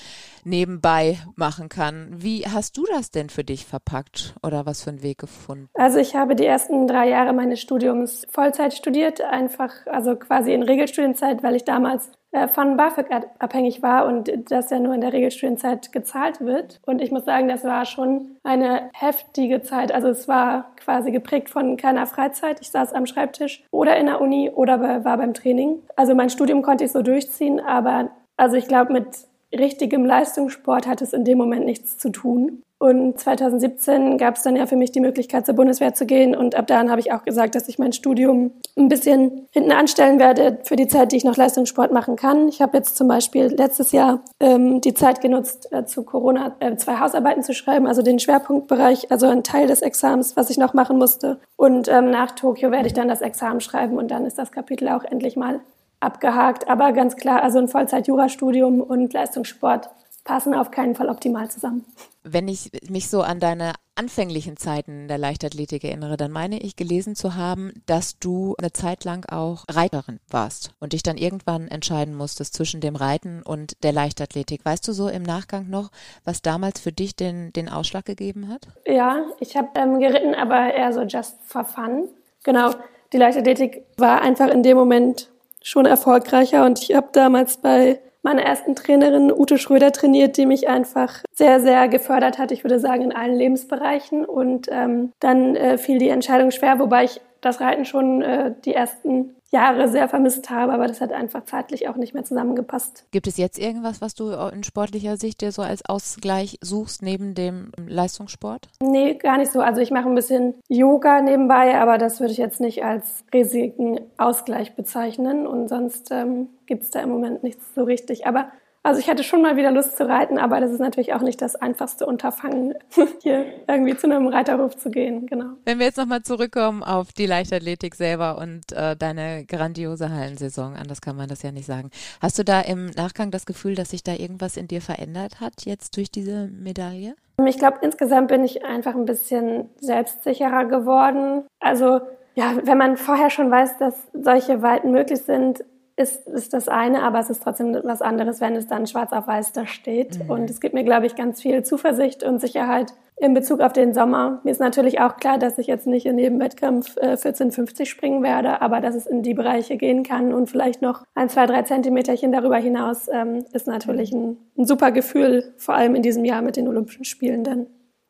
nebenbei 0.44 1.18
machen 1.36 1.68
kann. 1.68 2.08
Wie 2.10 2.46
hast 2.46 2.76
du 2.76 2.84
das 2.84 3.10
denn 3.10 3.30
für 3.30 3.44
dich 3.44 3.64
verpackt 3.64 4.34
oder 4.42 4.66
was 4.66 4.82
für 4.82 4.90
einen 4.90 5.02
Weg 5.02 5.18
gefunden? 5.18 5.68
Also 5.74 5.98
ich 5.98 6.16
habe 6.16 6.34
die 6.34 6.46
ersten 6.46 6.88
drei 6.88 7.08
Jahre 7.08 7.32
meines 7.32 7.60
Studiums 7.60 8.26
Vollzeit 8.28 8.74
studiert, 8.74 9.20
einfach 9.20 9.72
also 9.86 10.16
quasi 10.16 10.52
in 10.52 10.64
Regelstudienzeit, 10.64 11.44
weil 11.44 11.54
ich 11.54 11.64
damals 11.64 12.10
von 12.52 12.76
BAföG 12.76 13.06
abhängig 13.38 13.82
war 13.82 14.06
und 14.06 14.30
das 14.50 14.70
ja 14.70 14.78
nur 14.78 14.94
in 14.94 15.00
der 15.00 15.12
Regelstudienzeit 15.12 15.92
gezahlt 15.92 16.40
wird. 16.40 16.78
Und 16.86 17.00
ich 17.00 17.10
muss 17.10 17.24
sagen, 17.24 17.48
das 17.48 17.64
war 17.64 17.84
schon 17.86 18.36
eine 18.42 18.90
heftige 18.92 19.62
Zeit. 19.62 19.92
Also 19.92 20.08
es 20.08 20.28
war 20.28 20.72
quasi 20.76 21.10
geprägt 21.10 21.48
von 21.48 21.76
keiner 21.76 22.06
Freizeit. 22.06 22.60
Ich 22.60 22.70
saß 22.70 22.92
am 22.92 23.06
Schreibtisch 23.06 23.64
oder 23.70 23.96
in 23.96 24.06
der 24.06 24.20
Uni 24.20 24.50
oder 24.50 25.04
war 25.04 25.16
beim 25.16 25.34
Training. 25.34 25.82
Also 25.96 26.14
mein 26.14 26.30
Studium 26.30 26.62
konnte 26.62 26.84
ich 26.84 26.92
so 26.92 27.02
durchziehen, 27.02 27.60
aber 27.60 28.10
also 28.36 28.56
ich 28.56 28.68
glaube, 28.68 28.92
mit 28.92 29.06
richtigem 29.52 30.04
Leistungssport 30.04 30.86
hat 30.86 31.00
es 31.02 31.12
in 31.12 31.24
dem 31.24 31.38
Moment 31.38 31.64
nichts 31.64 31.96
zu 31.96 32.10
tun. 32.10 32.62
Und 32.80 33.18
2017 33.18 34.18
gab 34.18 34.36
es 34.36 34.42
dann 34.42 34.54
ja 34.54 34.66
für 34.66 34.76
mich 34.76 34.92
die 34.92 35.00
Möglichkeit, 35.00 35.44
zur 35.46 35.56
Bundeswehr 35.56 35.94
zu 35.94 36.06
gehen. 36.06 36.36
Und 36.36 36.54
ab 36.54 36.68
dann 36.68 36.90
habe 36.90 37.00
ich 37.00 37.12
auch 37.12 37.24
gesagt, 37.24 37.56
dass 37.56 37.68
ich 37.68 37.78
mein 37.80 37.92
Studium 37.92 38.52
ein 38.76 38.88
bisschen 38.88 39.48
hinten 39.50 39.72
anstellen 39.72 40.20
werde 40.20 40.58
für 40.62 40.76
die 40.76 40.86
Zeit, 40.86 41.10
die 41.10 41.16
ich 41.16 41.24
noch 41.24 41.36
Leistungssport 41.36 41.92
machen 41.92 42.14
kann. 42.14 42.48
Ich 42.48 42.62
habe 42.62 42.76
jetzt 42.76 42.96
zum 42.96 43.08
Beispiel 43.08 43.46
letztes 43.46 43.90
Jahr 43.90 44.20
ähm, 44.38 44.80
die 44.80 44.94
Zeit 44.94 45.20
genutzt, 45.20 45.72
äh, 45.72 45.86
zu 45.86 46.04
Corona 46.04 46.54
äh, 46.60 46.76
zwei 46.76 47.00
Hausarbeiten 47.00 47.42
zu 47.42 47.52
schreiben, 47.52 47.88
also 47.88 48.02
den 48.02 48.20
Schwerpunktbereich, 48.20 49.10
also 49.10 49.26
ein 49.26 49.42
Teil 49.42 49.66
des 49.66 49.82
Examens, 49.82 50.36
was 50.36 50.48
ich 50.48 50.58
noch 50.58 50.72
machen 50.72 50.98
musste. 50.98 51.40
Und 51.56 51.88
ähm, 51.88 52.10
nach 52.10 52.30
Tokio 52.30 52.70
werde 52.70 52.86
ich 52.86 52.94
dann 52.94 53.08
das 53.08 53.22
Examen 53.22 53.60
schreiben 53.60 53.98
und 53.98 54.12
dann 54.12 54.24
ist 54.24 54.38
das 54.38 54.52
Kapitel 54.52 54.88
auch 54.88 55.02
endlich 55.02 55.34
mal 55.34 55.58
abgehakt. 55.98 56.68
Aber 56.68 56.92
ganz 56.92 57.16
klar, 57.16 57.42
also 57.42 57.58
ein 57.58 57.66
Vollzeit-Jurastudium 57.66 58.80
und 58.80 59.12
Leistungssport 59.12 59.90
passen 60.24 60.54
auf 60.54 60.70
keinen 60.70 60.94
Fall 60.94 61.08
optimal 61.08 61.50
zusammen. 61.50 61.84
Wenn 62.32 62.48
ich 62.48 62.70
mich 62.88 63.08
so 63.08 63.22
an 63.22 63.40
deine 63.40 63.72
anfänglichen 63.94 64.56
Zeiten 64.56 65.08
der 65.08 65.18
Leichtathletik 65.18 65.82
erinnere, 65.82 66.16
dann 66.16 66.30
meine 66.30 66.60
ich 66.60 66.76
gelesen 66.76 67.16
zu 67.16 67.34
haben, 67.34 67.72
dass 67.86 68.18
du 68.18 68.54
eine 68.58 68.72
Zeit 68.72 69.04
lang 69.04 69.28
auch 69.28 69.64
Reiterin 69.68 70.20
warst 70.30 70.72
und 70.78 70.92
dich 70.92 71.02
dann 71.02 71.16
irgendwann 71.16 71.68
entscheiden 71.68 72.14
musstest 72.14 72.54
zwischen 72.54 72.80
dem 72.80 72.94
Reiten 72.94 73.42
und 73.42 73.82
der 73.82 73.92
Leichtathletik. 73.92 74.64
Weißt 74.64 74.86
du 74.86 74.92
so 74.92 75.08
im 75.08 75.24
Nachgang 75.24 75.68
noch, 75.68 75.90
was 76.24 76.42
damals 76.42 76.80
für 76.80 76.92
dich 76.92 77.16
den, 77.16 77.52
den 77.52 77.68
Ausschlag 77.68 78.04
gegeben 78.04 78.48
hat? 78.48 78.68
Ja, 78.86 79.24
ich 79.40 79.56
habe 79.56 79.68
ähm, 79.74 79.98
geritten, 79.98 80.34
aber 80.34 80.72
eher 80.72 80.92
so 80.92 81.02
just 81.02 81.36
for 81.44 81.64
fun. 81.64 82.08
Genau, 82.44 82.70
die 83.12 83.18
Leichtathletik 83.18 83.84
war 83.96 84.22
einfach 84.22 84.48
in 84.48 84.62
dem 84.62 84.76
Moment 84.76 85.30
schon 85.60 85.86
erfolgreicher 85.86 86.64
und 86.64 86.80
ich 86.80 86.94
habe 86.94 87.08
damals 87.12 87.56
bei 87.56 88.00
meiner 88.22 88.42
ersten 88.42 88.74
Trainerin 88.74 89.32
Ute 89.32 89.58
Schröder 89.58 89.92
trainiert, 89.92 90.36
die 90.36 90.46
mich 90.46 90.68
einfach 90.68 91.22
sehr, 91.32 91.60
sehr 91.60 91.88
gefördert 91.88 92.38
hat, 92.38 92.52
ich 92.52 92.64
würde 92.64 92.80
sagen, 92.80 93.02
in 93.02 93.14
allen 93.14 93.36
Lebensbereichen. 93.36 94.24
Und 94.24 94.68
ähm, 94.70 95.12
dann 95.20 95.56
äh, 95.56 95.78
fiel 95.78 95.98
die 95.98 96.08
Entscheidung 96.08 96.50
schwer, 96.50 96.78
wobei 96.78 97.04
ich 97.04 97.20
das 97.40 97.60
Reiten 97.60 97.84
schon 97.84 98.22
äh, 98.22 98.54
die 98.64 98.74
ersten 98.74 99.36
Jahre 99.50 99.88
sehr 99.88 100.08
vermisst 100.08 100.50
habe, 100.50 100.72
aber 100.72 100.86
das 100.86 101.00
hat 101.00 101.12
einfach 101.12 101.44
zeitlich 101.44 101.88
auch 101.88 101.96
nicht 101.96 102.14
mehr 102.14 102.24
zusammengepasst. 102.24 103.06
Gibt 103.10 103.26
es 103.26 103.36
jetzt 103.38 103.58
irgendwas, 103.58 104.00
was 104.00 104.14
du 104.14 104.30
in 104.30 104.62
sportlicher 104.62 105.16
Sicht 105.16 105.40
dir 105.40 105.52
so 105.52 105.62
als 105.62 105.84
Ausgleich 105.88 106.58
suchst 106.60 107.02
neben 107.02 107.34
dem 107.34 107.72
Leistungssport? 107.76 108.68
Nee, 108.82 109.14
gar 109.14 109.38
nicht 109.38 109.50
so. 109.50 109.60
Also 109.60 109.80
ich 109.80 109.90
mache 109.90 110.08
ein 110.08 110.14
bisschen 110.14 110.54
Yoga 110.68 111.22
nebenbei, 111.22 111.78
aber 111.80 111.98
das 111.98 112.20
würde 112.20 112.32
ich 112.32 112.38
jetzt 112.38 112.60
nicht 112.60 112.84
als 112.84 113.24
riesigen 113.32 114.00
Ausgleich 114.18 114.74
bezeichnen 114.76 115.46
und 115.46 115.68
sonst 115.68 116.10
ähm, 116.10 116.48
gibt 116.66 116.82
es 116.82 116.90
da 116.90 117.00
im 117.00 117.08
Moment 117.08 117.42
nichts 117.42 117.74
so 117.74 117.84
richtig. 117.84 118.26
Aber 118.26 118.50
also 118.82 119.00
ich 119.00 119.08
hatte 119.08 119.24
schon 119.24 119.42
mal 119.42 119.56
wieder 119.56 119.70
Lust 119.70 119.96
zu 119.96 120.08
reiten, 120.08 120.38
aber 120.38 120.60
das 120.60 120.70
ist 120.70 120.80
natürlich 120.80 121.12
auch 121.12 121.20
nicht 121.20 121.42
das 121.42 121.56
einfachste 121.56 122.06
Unterfangen, 122.06 122.74
hier 123.22 123.46
irgendwie 123.66 123.96
zu 123.96 124.06
einem 124.06 124.28
Reiterhof 124.28 124.76
zu 124.76 124.90
gehen, 124.90 125.26
genau. 125.26 125.50
Wenn 125.64 125.78
wir 125.78 125.86
jetzt 125.86 125.98
nochmal 125.98 126.22
zurückkommen 126.22 126.82
auf 126.82 127.12
die 127.12 127.26
Leichtathletik 127.26 127.94
selber 127.94 128.38
und 128.38 128.72
äh, 128.72 128.96
deine 128.96 129.44
grandiose 129.44 130.10
Hallensaison, 130.10 130.74
anders 130.74 131.00
kann 131.00 131.16
man 131.16 131.28
das 131.28 131.42
ja 131.42 131.52
nicht 131.52 131.66
sagen. 131.66 131.90
Hast 132.20 132.38
du 132.38 132.44
da 132.44 132.60
im 132.60 132.86
Nachgang 132.86 133.30
das 133.30 133.46
Gefühl, 133.46 133.74
dass 133.74 133.90
sich 133.90 134.02
da 134.02 134.14
irgendwas 134.14 134.56
in 134.56 134.68
dir 134.68 134.80
verändert 134.80 135.40
hat 135.40 135.64
jetzt 135.64 135.96
durch 135.96 136.10
diese 136.10 136.48
Medaille? 136.48 137.14
Ich 137.46 137.58
glaube, 137.58 137.78
insgesamt 137.82 138.28
bin 138.28 138.44
ich 138.44 138.64
einfach 138.64 138.94
ein 138.94 139.04
bisschen 139.04 139.68
selbstsicherer 139.80 140.64
geworden. 140.64 141.44
Also 141.60 142.00
ja, 142.34 142.54
wenn 142.62 142.78
man 142.78 142.96
vorher 142.96 143.30
schon 143.30 143.50
weiß, 143.50 143.78
dass 143.78 143.94
solche 144.12 144.62
Weiten 144.62 144.92
möglich 144.92 145.22
sind, 145.22 145.64
ist, 145.98 146.28
ist 146.28 146.54
das 146.54 146.68
eine, 146.68 147.02
aber 147.02 147.18
es 147.18 147.28
ist 147.28 147.42
trotzdem 147.42 147.78
was 147.82 148.02
anderes, 148.02 148.40
wenn 148.40 148.54
es 148.56 148.66
dann 148.66 148.86
schwarz 148.86 149.12
auf 149.12 149.26
weiß 149.26 149.52
da 149.52 149.66
steht. 149.66 150.24
Mhm. 150.24 150.30
Und 150.30 150.50
es 150.50 150.60
gibt 150.60 150.74
mir, 150.74 150.84
glaube 150.84 151.06
ich, 151.06 151.16
ganz 151.16 151.42
viel 151.42 151.62
Zuversicht 151.64 152.22
und 152.22 152.40
Sicherheit 152.40 152.94
in 153.16 153.34
Bezug 153.34 153.60
auf 153.60 153.72
den 153.72 153.94
Sommer. 153.94 154.40
Mir 154.44 154.52
ist 154.52 154.60
natürlich 154.60 155.00
auch 155.00 155.16
klar, 155.16 155.38
dass 155.38 155.58
ich 155.58 155.66
jetzt 155.66 155.86
nicht 155.86 156.06
in 156.06 156.18
jedem 156.18 156.38
Wettkampf 156.38 156.96
äh, 156.96 157.10
1450 157.10 157.90
springen 157.90 158.22
werde, 158.22 158.62
aber 158.62 158.80
dass 158.80 158.94
es 158.94 159.06
in 159.06 159.22
die 159.22 159.34
Bereiche 159.34 159.76
gehen 159.76 160.04
kann 160.04 160.32
und 160.32 160.48
vielleicht 160.48 160.82
noch 160.82 161.02
ein, 161.14 161.28
zwei, 161.28 161.46
drei 161.46 161.62
Zentimeterchen 161.62 162.30
darüber 162.30 162.56
hinaus 162.56 163.08
ähm, 163.12 163.44
ist 163.52 163.66
natürlich 163.66 164.12
ein, 164.12 164.36
ein 164.56 164.66
super 164.66 164.92
Gefühl, 164.92 165.52
vor 165.56 165.74
allem 165.74 165.96
in 165.96 166.02
diesem 166.02 166.24
Jahr 166.24 166.42
mit 166.42 166.56
den 166.56 166.68
Olympischen 166.68 167.04
Spielen 167.04 167.42
dann. 167.42 167.66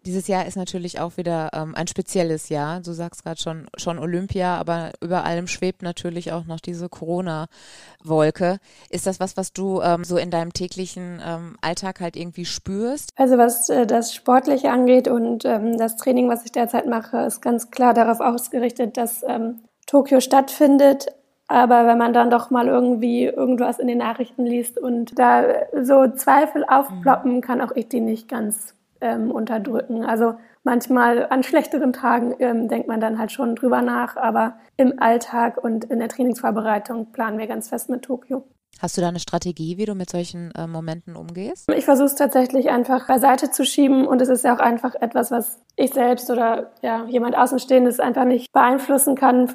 Dieses 0.08 0.26
Jahr 0.26 0.46
ist 0.46 0.56
natürlich 0.56 1.00
auch 1.00 1.18
wieder 1.18 1.50
ähm, 1.52 1.74
ein 1.74 1.86
spezielles 1.86 2.48
Jahr. 2.48 2.80
Du 2.80 2.92
sagst 2.92 3.24
gerade 3.24 3.38
schon, 3.38 3.68
schon 3.76 3.98
Olympia, 3.98 4.56
aber 4.56 4.92
über 5.02 5.24
allem 5.24 5.46
schwebt 5.46 5.82
natürlich 5.82 6.32
auch 6.32 6.46
noch 6.46 6.60
diese 6.60 6.88
Corona-Wolke. 6.88 8.56
Ist 8.88 9.06
das 9.06 9.20
was, 9.20 9.36
was 9.36 9.52
du 9.52 9.82
ähm, 9.82 10.04
so 10.04 10.16
in 10.16 10.30
deinem 10.30 10.54
täglichen 10.54 11.20
ähm, 11.22 11.56
Alltag 11.60 12.00
halt 12.00 12.16
irgendwie 12.16 12.46
spürst? 12.46 13.10
Also 13.16 13.36
was 13.36 13.68
äh, 13.68 13.86
das 13.86 14.14
Sportliche 14.14 14.70
angeht 14.70 15.08
und 15.08 15.44
ähm, 15.44 15.76
das 15.76 15.98
Training, 15.98 16.30
was 16.30 16.42
ich 16.46 16.52
derzeit 16.52 16.86
mache, 16.86 17.18
ist 17.18 17.42
ganz 17.42 17.70
klar 17.70 17.92
darauf 17.92 18.20
ausgerichtet, 18.20 18.96
dass 18.96 19.22
ähm, 19.28 19.60
Tokio 19.84 20.20
stattfindet. 20.20 21.08
Aber 21.48 21.86
wenn 21.86 21.98
man 21.98 22.14
dann 22.14 22.30
doch 22.30 22.48
mal 22.48 22.66
irgendwie 22.66 23.24
irgendwas 23.24 23.78
in 23.78 23.88
den 23.88 23.98
Nachrichten 23.98 24.46
liest 24.46 24.78
und 24.78 25.18
da 25.18 25.44
so 25.82 26.08
Zweifel 26.12 26.64
aufploppen, 26.66 27.34
mhm. 27.36 27.40
kann 27.42 27.60
auch 27.60 27.72
ich 27.72 27.90
die 27.90 28.00
nicht 28.00 28.26
ganz 28.26 28.74
ähm, 29.00 29.30
unterdrücken. 29.30 30.04
Also 30.04 30.34
manchmal 30.64 31.26
an 31.30 31.42
schlechteren 31.42 31.92
Tagen 31.92 32.34
ähm, 32.38 32.68
denkt 32.68 32.88
man 32.88 33.00
dann 33.00 33.18
halt 33.18 33.32
schon 33.32 33.54
drüber 33.54 33.82
nach, 33.82 34.16
aber 34.16 34.58
im 34.76 34.94
Alltag 34.98 35.62
und 35.62 35.84
in 35.84 35.98
der 35.98 36.08
Trainingsvorbereitung 36.08 37.12
planen 37.12 37.38
wir 37.38 37.46
ganz 37.46 37.68
fest 37.68 37.88
mit 37.90 38.02
Tokio. 38.02 38.44
Hast 38.80 38.96
du 38.96 39.00
da 39.00 39.08
eine 39.08 39.18
Strategie, 39.18 39.76
wie 39.76 39.86
du 39.86 39.94
mit 39.94 40.08
solchen 40.08 40.52
äh, 40.52 40.68
Momenten 40.68 41.16
umgehst? 41.16 41.68
Ich 41.74 41.84
versuche 41.84 42.06
es 42.06 42.14
tatsächlich 42.14 42.70
einfach 42.70 43.08
beiseite 43.08 43.50
zu 43.50 43.64
schieben 43.64 44.06
und 44.06 44.22
es 44.22 44.28
ist 44.28 44.44
ja 44.44 44.54
auch 44.54 44.60
einfach 44.60 44.94
etwas, 44.94 45.32
was 45.32 45.58
ich 45.74 45.92
selbst 45.92 46.30
oder 46.30 46.70
ja, 46.80 47.04
jemand 47.06 47.36
Außenstehendes 47.36 47.98
einfach 47.98 48.24
nicht 48.24 48.52
beeinflussen 48.52 49.16
kann. 49.16 49.52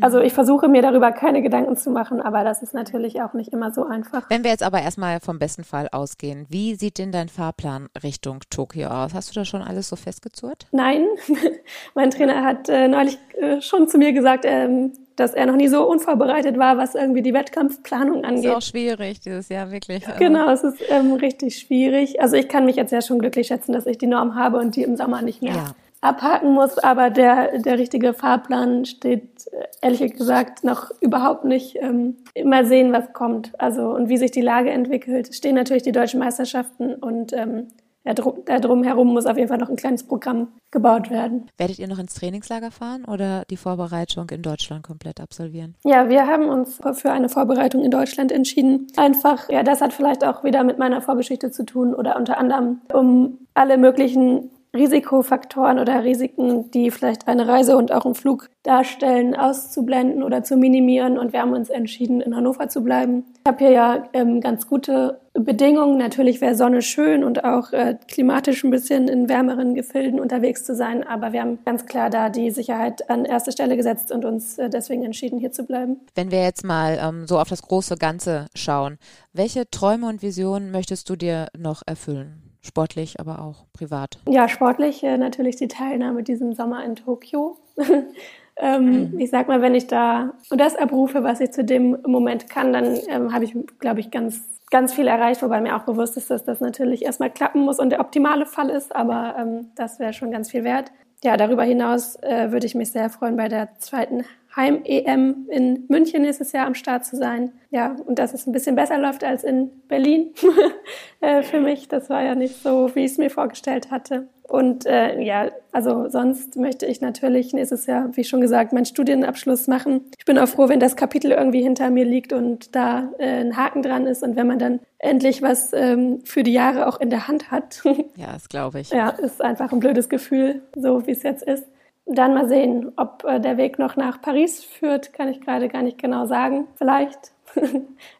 Also 0.00 0.18
mhm. 0.18 0.24
ich 0.24 0.32
versuche 0.32 0.68
mir 0.68 0.80
darüber 0.80 1.12
keine 1.12 1.42
Gedanken 1.42 1.76
zu 1.76 1.90
machen, 1.90 2.20
aber 2.20 2.44
das 2.44 2.62
ist 2.62 2.72
natürlich 2.72 3.20
auch 3.20 3.34
nicht 3.34 3.52
immer 3.52 3.72
so 3.72 3.84
einfach. 3.84 4.30
Wenn 4.30 4.42
wir 4.42 4.50
jetzt 4.50 4.62
aber 4.62 4.80
erstmal 4.80 5.20
vom 5.20 5.38
besten 5.38 5.64
Fall 5.64 5.88
ausgehen, 5.92 6.46
wie 6.48 6.74
sieht 6.76 6.98
denn 6.98 7.12
dein 7.12 7.28
Fahrplan 7.28 7.88
Richtung 8.02 8.40
Tokio 8.48 8.88
aus? 8.88 9.12
Hast 9.12 9.30
du 9.30 9.38
da 9.38 9.44
schon 9.44 9.60
alles 9.60 9.88
so 9.88 9.96
festgezurrt? 9.96 10.66
Nein, 10.72 11.06
mein 11.94 12.10
Trainer 12.10 12.42
hat 12.42 12.68
äh, 12.70 12.88
neulich 12.88 13.18
äh, 13.38 13.60
schon 13.60 13.86
zu 13.86 13.98
mir 13.98 14.12
gesagt, 14.12 14.44
ähm, 14.46 14.92
dass 15.16 15.34
er 15.34 15.44
noch 15.44 15.56
nie 15.56 15.68
so 15.68 15.86
unvorbereitet 15.86 16.58
war, 16.58 16.78
was 16.78 16.94
irgendwie 16.94 17.20
die 17.20 17.34
Wettkampfplanung 17.34 18.24
angeht. 18.24 18.46
Das 18.46 18.50
ist 18.50 18.56
auch 18.56 18.70
schwierig 18.70 19.20
dieses 19.20 19.50
Jahr, 19.50 19.70
wirklich. 19.70 20.06
Also. 20.06 20.18
Genau, 20.18 20.50
es 20.50 20.64
ist 20.64 20.78
ähm, 20.88 21.12
richtig 21.12 21.58
schwierig. 21.58 22.22
Also 22.22 22.36
ich 22.36 22.48
kann 22.48 22.64
mich 22.64 22.76
jetzt 22.76 22.92
ja 22.92 23.02
schon 23.02 23.18
glücklich 23.18 23.48
schätzen, 23.48 23.72
dass 23.72 23.84
ich 23.84 23.98
die 23.98 24.06
Norm 24.06 24.36
habe 24.36 24.58
und 24.58 24.74
die 24.74 24.82
im 24.82 24.96
Sommer 24.96 25.20
nicht 25.20 25.42
mehr. 25.42 25.52
Ja 25.52 25.74
abhaken 26.02 26.52
muss, 26.52 26.78
aber 26.78 27.10
der, 27.10 27.58
der 27.58 27.78
richtige 27.78 28.12
Fahrplan 28.12 28.84
steht 28.84 29.48
ehrlich 29.80 30.14
gesagt 30.14 30.64
noch 30.64 30.90
überhaupt 31.00 31.44
nicht. 31.44 31.76
Ähm, 31.80 32.16
immer 32.34 32.64
sehen, 32.64 32.92
was 32.92 33.12
kommt. 33.12 33.52
Also 33.58 33.94
und 33.94 34.08
wie 34.08 34.16
sich 34.16 34.32
die 34.32 34.40
Lage 34.40 34.70
entwickelt. 34.70 35.34
Stehen 35.34 35.54
natürlich 35.54 35.84
die 35.84 35.92
deutschen 35.92 36.20
Meisterschaften 36.20 36.94
und 36.94 37.32
ähm, 37.32 37.68
da 38.04 38.58
drum 38.58 38.82
herum 38.82 39.12
muss 39.12 39.26
auf 39.26 39.36
jeden 39.36 39.48
Fall 39.48 39.58
noch 39.58 39.68
ein 39.68 39.76
kleines 39.76 40.02
Programm 40.02 40.48
gebaut 40.72 41.10
werden. 41.10 41.46
Werdet 41.56 41.78
ihr 41.78 41.86
noch 41.86 42.00
ins 42.00 42.14
Trainingslager 42.14 42.72
fahren 42.72 43.04
oder 43.04 43.44
die 43.48 43.56
Vorbereitung 43.56 44.28
in 44.30 44.42
Deutschland 44.42 44.82
komplett 44.82 45.20
absolvieren? 45.20 45.76
Ja, 45.84 46.08
wir 46.08 46.26
haben 46.26 46.48
uns 46.48 46.80
für 46.94 47.12
eine 47.12 47.28
Vorbereitung 47.28 47.84
in 47.84 47.92
Deutschland 47.92 48.32
entschieden. 48.32 48.88
Einfach, 48.96 49.48
ja, 49.48 49.62
das 49.62 49.80
hat 49.80 49.92
vielleicht 49.92 50.24
auch 50.24 50.42
wieder 50.42 50.64
mit 50.64 50.78
meiner 50.78 51.00
Vorgeschichte 51.00 51.52
zu 51.52 51.64
tun 51.64 51.94
oder 51.94 52.16
unter 52.16 52.38
anderem, 52.38 52.80
um 52.92 53.38
alle 53.54 53.78
möglichen 53.78 54.50
Risikofaktoren 54.74 55.78
oder 55.78 56.02
Risiken, 56.02 56.70
die 56.70 56.90
vielleicht 56.90 57.28
eine 57.28 57.46
Reise 57.46 57.76
und 57.76 57.92
auch 57.92 58.06
ein 58.06 58.14
Flug 58.14 58.48
darstellen, 58.62 59.36
auszublenden 59.36 60.22
oder 60.22 60.42
zu 60.42 60.56
minimieren. 60.56 61.18
Und 61.18 61.32
wir 61.32 61.42
haben 61.42 61.52
uns 61.52 61.68
entschieden, 61.68 62.20
in 62.20 62.34
Hannover 62.34 62.68
zu 62.68 62.82
bleiben. 62.82 63.24
Ich 63.44 63.46
habe 63.46 63.58
hier 63.58 63.70
ja 63.70 64.08
ähm, 64.12 64.40
ganz 64.40 64.66
gute 64.68 65.20
Bedingungen. 65.34 65.98
Natürlich 65.98 66.40
wäre 66.40 66.54
Sonne 66.54 66.80
schön 66.80 67.24
und 67.24 67.44
auch 67.44 67.72
äh, 67.72 67.96
klimatisch 68.08 68.64
ein 68.64 68.70
bisschen 68.70 69.08
in 69.08 69.28
wärmeren 69.28 69.74
Gefilden 69.74 70.20
unterwegs 70.20 70.64
zu 70.64 70.74
sein. 70.74 71.06
Aber 71.06 71.32
wir 71.32 71.42
haben 71.42 71.58
ganz 71.64 71.86
klar 71.86 72.08
da 72.08 72.30
die 72.30 72.50
Sicherheit 72.50 73.10
an 73.10 73.24
erste 73.24 73.52
Stelle 73.52 73.76
gesetzt 73.76 74.12
und 74.12 74.24
uns 74.24 74.58
äh, 74.58 74.70
deswegen 74.70 75.02
entschieden, 75.04 75.38
hier 75.38 75.52
zu 75.52 75.64
bleiben. 75.64 76.00
Wenn 76.14 76.30
wir 76.30 76.42
jetzt 76.42 76.64
mal 76.64 76.98
ähm, 77.02 77.26
so 77.26 77.38
auf 77.38 77.48
das 77.48 77.62
große 77.62 77.96
Ganze 77.96 78.46
schauen, 78.54 78.98
welche 79.32 79.68
Träume 79.70 80.08
und 80.08 80.22
Visionen 80.22 80.70
möchtest 80.70 81.10
du 81.10 81.16
dir 81.16 81.48
noch 81.58 81.82
erfüllen? 81.86 82.41
Sportlich, 82.62 83.18
aber 83.18 83.40
auch 83.40 83.64
privat. 83.72 84.18
Ja, 84.28 84.48
sportlich 84.48 85.02
äh, 85.02 85.18
natürlich 85.18 85.56
die 85.56 85.68
Teilnahme 85.68 86.22
diesen 86.22 86.54
Sommer 86.54 86.84
in 86.84 86.94
Tokio. 86.94 87.58
ähm, 88.56 89.10
mhm. 89.12 89.18
Ich 89.18 89.30
sag 89.30 89.48
mal, 89.48 89.60
wenn 89.60 89.74
ich 89.74 89.88
da 89.88 90.34
das 90.50 90.76
abrufe, 90.76 91.24
was 91.24 91.40
ich 91.40 91.50
zu 91.50 91.64
dem 91.64 91.98
Moment 92.06 92.48
kann, 92.48 92.72
dann 92.72 92.98
ähm, 93.08 93.32
habe 93.32 93.44
ich, 93.44 93.56
glaube 93.78 94.00
ich, 94.00 94.10
ganz 94.10 94.42
ganz 94.70 94.94
viel 94.94 95.06
erreicht, 95.06 95.42
wobei 95.42 95.60
mir 95.60 95.76
auch 95.76 95.82
bewusst 95.82 96.16
ist, 96.16 96.30
dass 96.30 96.44
das 96.44 96.60
natürlich 96.60 97.04
erstmal 97.04 97.30
klappen 97.30 97.60
muss 97.60 97.78
und 97.78 97.90
der 97.90 98.00
optimale 98.00 98.46
Fall 98.46 98.70
ist, 98.70 98.96
aber 98.96 99.36
ähm, 99.38 99.70
das 99.76 99.98
wäre 99.98 100.14
schon 100.14 100.30
ganz 100.30 100.50
viel 100.50 100.64
wert. 100.64 100.90
Ja, 101.22 101.36
darüber 101.36 101.62
hinaus 101.62 102.16
äh, 102.22 102.50
würde 102.50 102.66
ich 102.66 102.74
mich 102.74 102.90
sehr 102.90 103.10
freuen, 103.10 103.36
bei 103.36 103.48
der 103.48 103.78
zweiten 103.78 104.24
Heim-EM 104.56 105.48
in 105.50 105.84
München 105.88 106.22
nächstes 106.22 106.52
Jahr 106.52 106.66
am 106.66 106.74
Start 106.74 107.04
zu 107.04 107.16
sein. 107.16 107.52
Ja, 107.70 107.96
und 108.04 108.18
dass 108.18 108.34
es 108.34 108.46
ein 108.46 108.52
bisschen 108.52 108.76
besser 108.76 108.98
läuft 108.98 109.24
als 109.24 109.44
in 109.44 109.70
Berlin 109.88 110.32
äh, 111.20 111.42
für 111.42 111.60
mich. 111.60 111.88
Das 111.88 112.10
war 112.10 112.22
ja 112.22 112.34
nicht 112.34 112.62
so, 112.62 112.94
wie 112.94 113.04
ich 113.04 113.12
es 113.12 113.18
mir 113.18 113.30
vorgestellt 113.30 113.90
hatte. 113.90 114.28
Und 114.52 114.84
äh, 114.84 115.18
ja, 115.22 115.50
also 115.70 116.10
sonst 116.10 116.56
möchte 116.56 116.84
ich 116.84 117.00
natürlich 117.00 117.54
nächstes 117.54 117.86
Jahr, 117.86 118.14
wie 118.16 118.24
schon 118.24 118.42
gesagt, 118.42 118.74
meinen 118.74 118.84
Studienabschluss 118.84 119.66
machen. 119.66 120.02
Ich 120.18 120.26
bin 120.26 120.36
auch 120.36 120.46
froh, 120.46 120.68
wenn 120.68 120.78
das 120.78 120.94
Kapitel 120.94 121.30
irgendwie 121.30 121.62
hinter 121.62 121.88
mir 121.88 122.04
liegt 122.04 122.34
und 122.34 122.76
da 122.76 123.10
äh, 123.18 123.40
ein 123.40 123.56
Haken 123.56 123.82
dran 123.82 124.06
ist 124.06 124.22
und 124.22 124.36
wenn 124.36 124.46
man 124.46 124.58
dann 124.58 124.80
endlich 124.98 125.40
was 125.40 125.72
ähm, 125.72 126.20
für 126.24 126.42
die 126.42 126.52
Jahre 126.52 126.86
auch 126.86 127.00
in 127.00 127.08
der 127.08 127.28
Hand 127.28 127.50
hat. 127.50 127.82
ja, 128.16 128.34
das 128.34 128.50
glaube 128.50 128.80
ich. 128.80 128.90
Ja, 128.90 129.08
ist 129.08 129.40
einfach 129.40 129.72
ein 129.72 129.80
blödes 129.80 130.10
Gefühl, 130.10 130.60
so 130.76 131.06
wie 131.06 131.12
es 131.12 131.22
jetzt 131.22 131.44
ist. 131.44 131.64
Dann 132.06 132.34
mal 132.34 132.48
sehen, 132.48 132.92
ob 132.96 133.24
äh, 133.24 133.40
der 133.40 133.56
Weg 133.56 133.78
noch 133.78 133.96
nach 133.96 134.20
Paris 134.20 134.64
führt, 134.64 135.12
kann 135.12 135.28
ich 135.28 135.40
gerade 135.40 135.68
gar 135.68 135.82
nicht 135.82 135.98
genau 135.98 136.26
sagen. 136.26 136.66
Vielleicht 136.76 137.32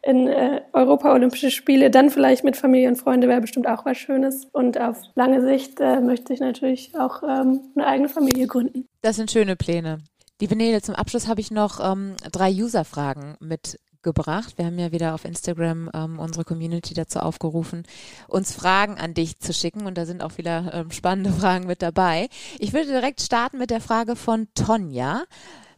in 0.03 0.27
äh, 0.27 0.61
Europa-Olympische 0.71 1.51
Spiele, 1.51 1.91
dann 1.91 2.09
vielleicht 2.09 2.43
mit 2.43 2.55
Familie 2.55 2.89
und 2.89 2.95
Freunde 2.95 3.27
wäre 3.27 3.41
bestimmt 3.41 3.67
auch 3.67 3.85
was 3.85 3.97
Schönes. 3.97 4.45
Und 4.51 4.79
auf 4.79 4.97
lange 5.15 5.41
Sicht 5.41 5.79
äh, 5.79 5.99
möchte 5.99 6.33
ich 6.33 6.39
natürlich 6.39 6.97
auch 6.97 7.23
ähm, 7.23 7.61
eine 7.75 7.87
eigene 7.87 8.09
Familie 8.09 8.47
gründen. 8.47 8.87
Das 9.01 9.17
sind 9.17 9.31
schöne 9.31 9.55
Pläne. 9.55 9.99
Liebe 10.39 10.55
Nele, 10.55 10.81
zum 10.81 10.95
Abschluss 10.95 11.27
habe 11.27 11.41
ich 11.41 11.51
noch 11.51 11.79
ähm, 11.79 12.15
drei 12.31 12.51
User-Fragen 12.51 13.35
mit 13.39 13.79
gebracht. 14.03 14.57
Wir 14.57 14.65
haben 14.65 14.77
ja 14.77 14.91
wieder 14.91 15.15
auf 15.15 15.25
Instagram 15.25 15.89
ähm, 15.93 16.19
unsere 16.19 16.45
Community 16.45 16.93
dazu 16.93 17.19
aufgerufen, 17.19 17.83
uns 18.27 18.53
Fragen 18.53 18.97
an 18.97 19.13
dich 19.13 19.39
zu 19.39 19.53
schicken 19.53 19.85
und 19.85 19.97
da 19.97 20.05
sind 20.05 20.23
auch 20.23 20.31
viele 20.31 20.71
ähm, 20.73 20.91
spannende 20.91 21.31
Fragen 21.39 21.67
mit 21.67 21.81
dabei. 21.81 22.29
Ich 22.59 22.73
würde 22.73 22.87
direkt 22.87 23.21
starten 23.21 23.57
mit 23.57 23.69
der 23.69 23.81
Frage 23.81 24.15
von 24.15 24.47
Tonja. 24.53 25.23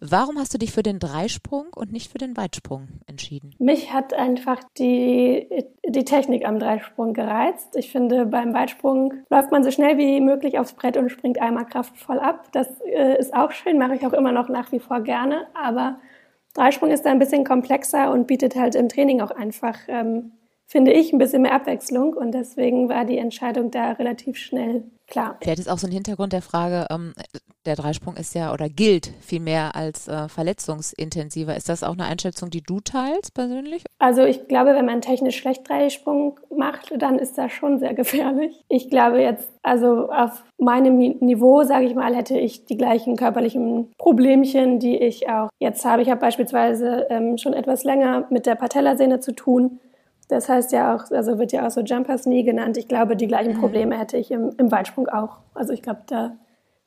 Warum 0.01 0.37
hast 0.37 0.53
du 0.53 0.57
dich 0.57 0.71
für 0.71 0.83
den 0.83 0.99
Dreisprung 0.99 1.67
und 1.73 1.91
nicht 1.91 2.11
für 2.11 2.17
den 2.17 2.35
Weitsprung 2.37 2.87
entschieden? 3.07 3.55
Mich 3.59 3.93
hat 3.93 4.13
einfach 4.13 4.59
die, 4.77 5.47
die 5.87 6.05
Technik 6.05 6.45
am 6.45 6.59
Dreisprung 6.59 7.13
gereizt. 7.13 7.75
Ich 7.75 7.91
finde, 7.91 8.25
beim 8.25 8.53
Weitsprung 8.53 9.13
läuft 9.29 9.51
man 9.51 9.63
so 9.63 9.71
schnell 9.71 9.97
wie 9.97 10.19
möglich 10.21 10.59
aufs 10.59 10.73
Brett 10.73 10.97
und 10.97 11.09
springt 11.09 11.41
einmal 11.41 11.65
kraftvoll 11.65 12.19
ab. 12.19 12.49
Das 12.51 12.67
äh, 12.81 13.17
ist 13.17 13.33
auch 13.33 13.51
schön, 13.51 13.77
mache 13.77 13.95
ich 13.95 14.05
auch 14.05 14.13
immer 14.13 14.31
noch 14.31 14.49
nach 14.49 14.71
wie 14.71 14.79
vor 14.79 15.01
gerne. 15.01 15.47
Aber 15.53 15.97
Dreisprung 16.55 16.89
ist 16.89 17.05
da 17.05 17.11
ein 17.11 17.19
bisschen 17.19 17.43
komplexer 17.43 18.11
und 18.11 18.27
bietet 18.27 18.55
halt 18.55 18.75
im 18.75 18.89
Training 18.89 19.21
auch 19.21 19.31
einfach, 19.31 19.77
ähm, 19.87 20.31
finde 20.65 20.93
ich, 20.93 21.13
ein 21.13 21.19
bisschen 21.19 21.43
mehr 21.43 21.53
Abwechslung. 21.53 22.13
Und 22.13 22.31
deswegen 22.31 22.89
war 22.89 23.05
die 23.05 23.17
Entscheidung 23.17 23.69
da 23.69 23.91
relativ 23.91 24.37
schnell 24.37 24.83
klar. 25.05 25.37
Vielleicht 25.41 25.59
ist 25.59 25.69
auch 25.69 25.77
so 25.77 25.85
ein 25.85 25.93
Hintergrund 25.93 26.33
der 26.33 26.41
Frage, 26.41 26.87
ähm, 26.89 27.13
der 27.65 27.75
Dreisprung 27.75 28.15
ist 28.15 28.35
ja 28.35 28.53
oder 28.53 28.69
gilt 28.69 29.11
viel 29.19 29.39
mehr 29.39 29.75
als 29.75 30.07
äh, 30.07 30.27
verletzungsintensiver. 30.29 31.55
Ist 31.55 31.69
das 31.69 31.83
auch 31.83 31.93
eine 31.93 32.05
Einschätzung, 32.05 32.49
die 32.49 32.61
du 32.61 32.79
teilst 32.79 33.33
persönlich? 33.33 33.83
Also 33.99 34.23
ich 34.23 34.47
glaube, 34.47 34.73
wenn 34.75 34.85
man 34.85 35.01
technisch 35.01 35.37
schlecht 35.37 35.67
Dreisprung 35.67 36.39
macht, 36.55 36.93
dann 36.97 37.19
ist 37.19 37.37
das 37.37 37.51
schon 37.51 37.79
sehr 37.79 37.93
gefährlich. 37.93 38.63
Ich 38.69 38.89
glaube 38.89 39.21
jetzt, 39.21 39.49
also 39.63 40.09
auf 40.09 40.43
meinem 40.57 40.97
Niveau, 40.97 41.63
sage 41.63 41.85
ich 41.85 41.95
mal, 41.95 42.15
hätte 42.15 42.37
ich 42.37 42.65
die 42.65 42.77
gleichen 42.77 43.15
körperlichen 43.15 43.91
Problemchen, 43.97 44.79
die 44.79 44.97
ich 44.97 45.29
auch 45.29 45.49
jetzt 45.59 45.85
habe. 45.85 46.01
Ich 46.01 46.09
habe 46.09 46.21
beispielsweise 46.21 47.07
ähm, 47.09 47.37
schon 47.37 47.53
etwas 47.53 47.83
länger 47.83 48.25
mit 48.29 48.45
der 48.45 48.55
Patellasehne 48.55 49.19
zu 49.19 49.33
tun. 49.33 49.79
Das 50.27 50.49
heißt 50.49 50.71
ja 50.71 50.95
auch, 50.95 51.11
also 51.11 51.37
wird 51.37 51.51
ja 51.51 51.67
auch 51.67 51.71
so 51.71 51.81
Jumpers 51.81 52.23
Knee 52.23 52.43
genannt. 52.43 52.77
Ich 52.77 52.87
glaube, 52.87 53.15
die 53.15 53.27
gleichen 53.27 53.53
mhm. 53.53 53.59
Probleme 53.59 53.97
hätte 53.97 54.17
ich 54.17 54.31
im, 54.31 54.51
im 54.57 54.71
Weitsprung 54.71 55.07
auch. 55.07 55.37
Also 55.53 55.73
ich 55.73 55.81
glaube, 55.81 56.01
da 56.07 56.35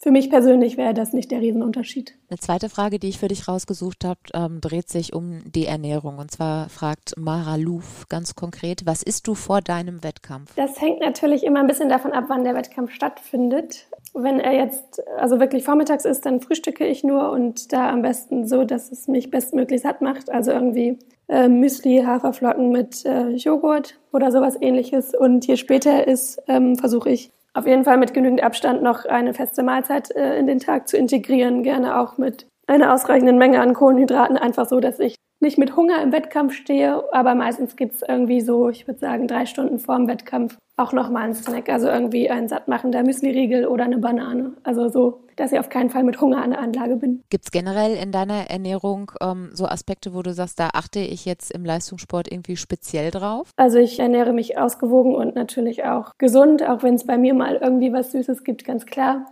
für 0.01 0.13
mich 0.13 0.31
persönlich 0.31 0.77
wäre 0.77 0.95
das 0.95 1.13
nicht 1.13 1.33
der 1.33 1.41
Riesenunterschied. 1.41 2.15
Eine 2.31 2.39
zweite 2.39 2.69
Frage, 2.69 3.01
die 3.01 3.09
ich 3.09 3.19
für 3.19 3.27
dich 3.27 3.49
rausgesucht 3.49 4.05
habe, 4.05 4.21
ähm, 4.33 4.61
dreht 4.61 4.89
sich 4.89 5.13
um 5.13 5.43
die 5.45 5.67
Ernährung. 5.67 6.19
Und 6.19 6.31
zwar 6.31 6.69
fragt 6.69 7.15
Mara 7.19 7.57
Luf 7.57 8.07
ganz 8.09 8.37
konkret, 8.37 8.87
was 8.87 9.03
isst 9.03 9.27
du 9.27 9.35
vor 9.35 9.61
deinem 9.61 10.05
Wettkampf? 10.05 10.55
Das 10.55 10.81
hängt 10.81 11.01
natürlich 11.01 11.43
immer 11.43 11.59
ein 11.59 11.67
bisschen 11.67 11.89
davon 11.89 12.13
ab, 12.13 12.27
wann 12.29 12.45
der 12.45 12.55
Wettkampf 12.55 12.93
stattfindet. 12.93 13.89
Wenn 14.15 14.39
er 14.39 14.53
jetzt 14.55 15.03
also 15.19 15.41
wirklich 15.41 15.65
vormittags 15.65 16.05
ist, 16.05 16.25
dann 16.25 16.41
frühstücke 16.41 16.87
ich 16.87 17.03
nur 17.03 17.33
und 17.33 17.73
da 17.73 17.91
am 17.91 18.03
besten 18.03 18.47
so, 18.47 18.63
dass 18.63 18.93
es 18.93 19.09
mich 19.09 19.31
bestmöglich 19.31 19.81
satt 19.81 20.01
macht. 20.01 20.31
Also 20.31 20.53
irgendwie 20.53 20.97
äh, 21.27 21.49
Müsli, 21.49 22.05
Haferflocken 22.07 22.71
mit 22.71 23.05
äh, 23.05 23.31
Joghurt 23.31 23.99
oder 24.13 24.31
sowas 24.31 24.57
ähnliches. 24.61 25.13
Und 25.13 25.45
je 25.47 25.57
später 25.57 26.07
ist, 26.07 26.41
ähm, 26.47 26.77
versuche 26.77 27.11
ich 27.11 27.33
auf 27.59 27.67
jeden 27.67 27.85
Fall 27.85 27.99
mit 27.99 28.15
genügend 28.15 28.43
Abstand 28.43 28.83
noch 28.83 29.05
eine 29.05 29.35
feste 29.35 29.63
Mahlzeit 29.63 30.11
äh, 30.13 30.39
in 30.39 30.47
den 30.47 30.61
Tag 30.61 30.89
zu 30.89 30.97
integrieren, 30.97 31.63
gerne 31.63 31.99
auch 31.99 32.17
mit 32.17 32.47
einer 32.67 32.95
ausreichenden 32.95 33.39
Menge 33.39 33.61
an 33.61 33.75
Kohlenhydraten, 33.75 34.37
einfach 34.37 34.69
so, 34.69 34.79
dass 34.81 35.01
ich 35.01 35.17
nicht 35.41 35.59
mit 35.59 35.77
Hunger 35.77 36.03
im 36.03 36.13
Wettkampf 36.13 36.53
stehe, 36.55 37.05
aber 37.13 37.35
meistens 37.35 37.77
gibt's 37.77 38.03
irgendwie 38.07 38.41
so, 38.41 38.69
ich 38.69 38.87
würde 38.87 39.01
sagen, 39.01 39.29
drei 39.29 39.47
Stunden 39.47 39.79
vor 39.79 39.97
dem 39.97 40.09
Wettkampf 40.09 40.57
auch 40.77 40.93
nochmal 40.93 41.25
einen 41.25 41.35
Snack, 41.35 41.69
also 41.69 41.89
irgendwie 41.89 42.31
ein 42.31 42.49
sattmachender 42.49 43.03
Müsli-Riegel 43.03 43.67
oder 43.67 43.85
eine 43.85 43.99
Banane. 43.99 44.53
Also 44.63 44.89
so, 44.89 45.25
dass 45.35 45.53
ich 45.53 45.59
auf 45.59 45.69
keinen 45.69 45.91
Fall 45.91 46.05
mit 46.05 46.21
Hunger 46.21 46.43
an 46.43 46.51
der 46.51 46.61
Anlage 46.61 46.97
bin. 46.97 47.23
Gibt's 47.31 47.51
generell 47.51 47.97
in 47.97 48.13
deiner 48.13 48.49
Ernährung 48.49 49.11
ähm, 49.21 49.51
so 49.53 49.67
Aspekte, 49.67 50.15
wo 50.15 50.23
du 50.23 50.33
sagst, 50.33 50.61
da 50.61 50.71
achte 50.73 51.01
ich 51.01 51.25
jetzt 51.25 51.53
im 51.53 51.65
Leistungssport 51.65 52.31
irgendwie 52.31 52.57
speziell 52.57 53.11
drauf? 53.11 53.51
Also 53.57 53.79
ich 53.79 53.99
ernähre 53.99 54.33
mich 54.33 54.57
ausgewogen 54.57 55.15
und 55.15 55.35
natürlich 55.35 55.85
auch 55.85 56.13
gesund, 56.19 56.63
auch 56.63 56.83
wenn 56.85 56.95
es 56.95 57.05
bei 57.05 57.19
mir 57.19 57.35
mal 57.35 57.57
irgendwie 57.57 57.93
was 57.93 58.13
Süßes 58.13 58.45
gibt, 58.45 58.65
ganz 58.65 58.87
klar. 58.87 59.27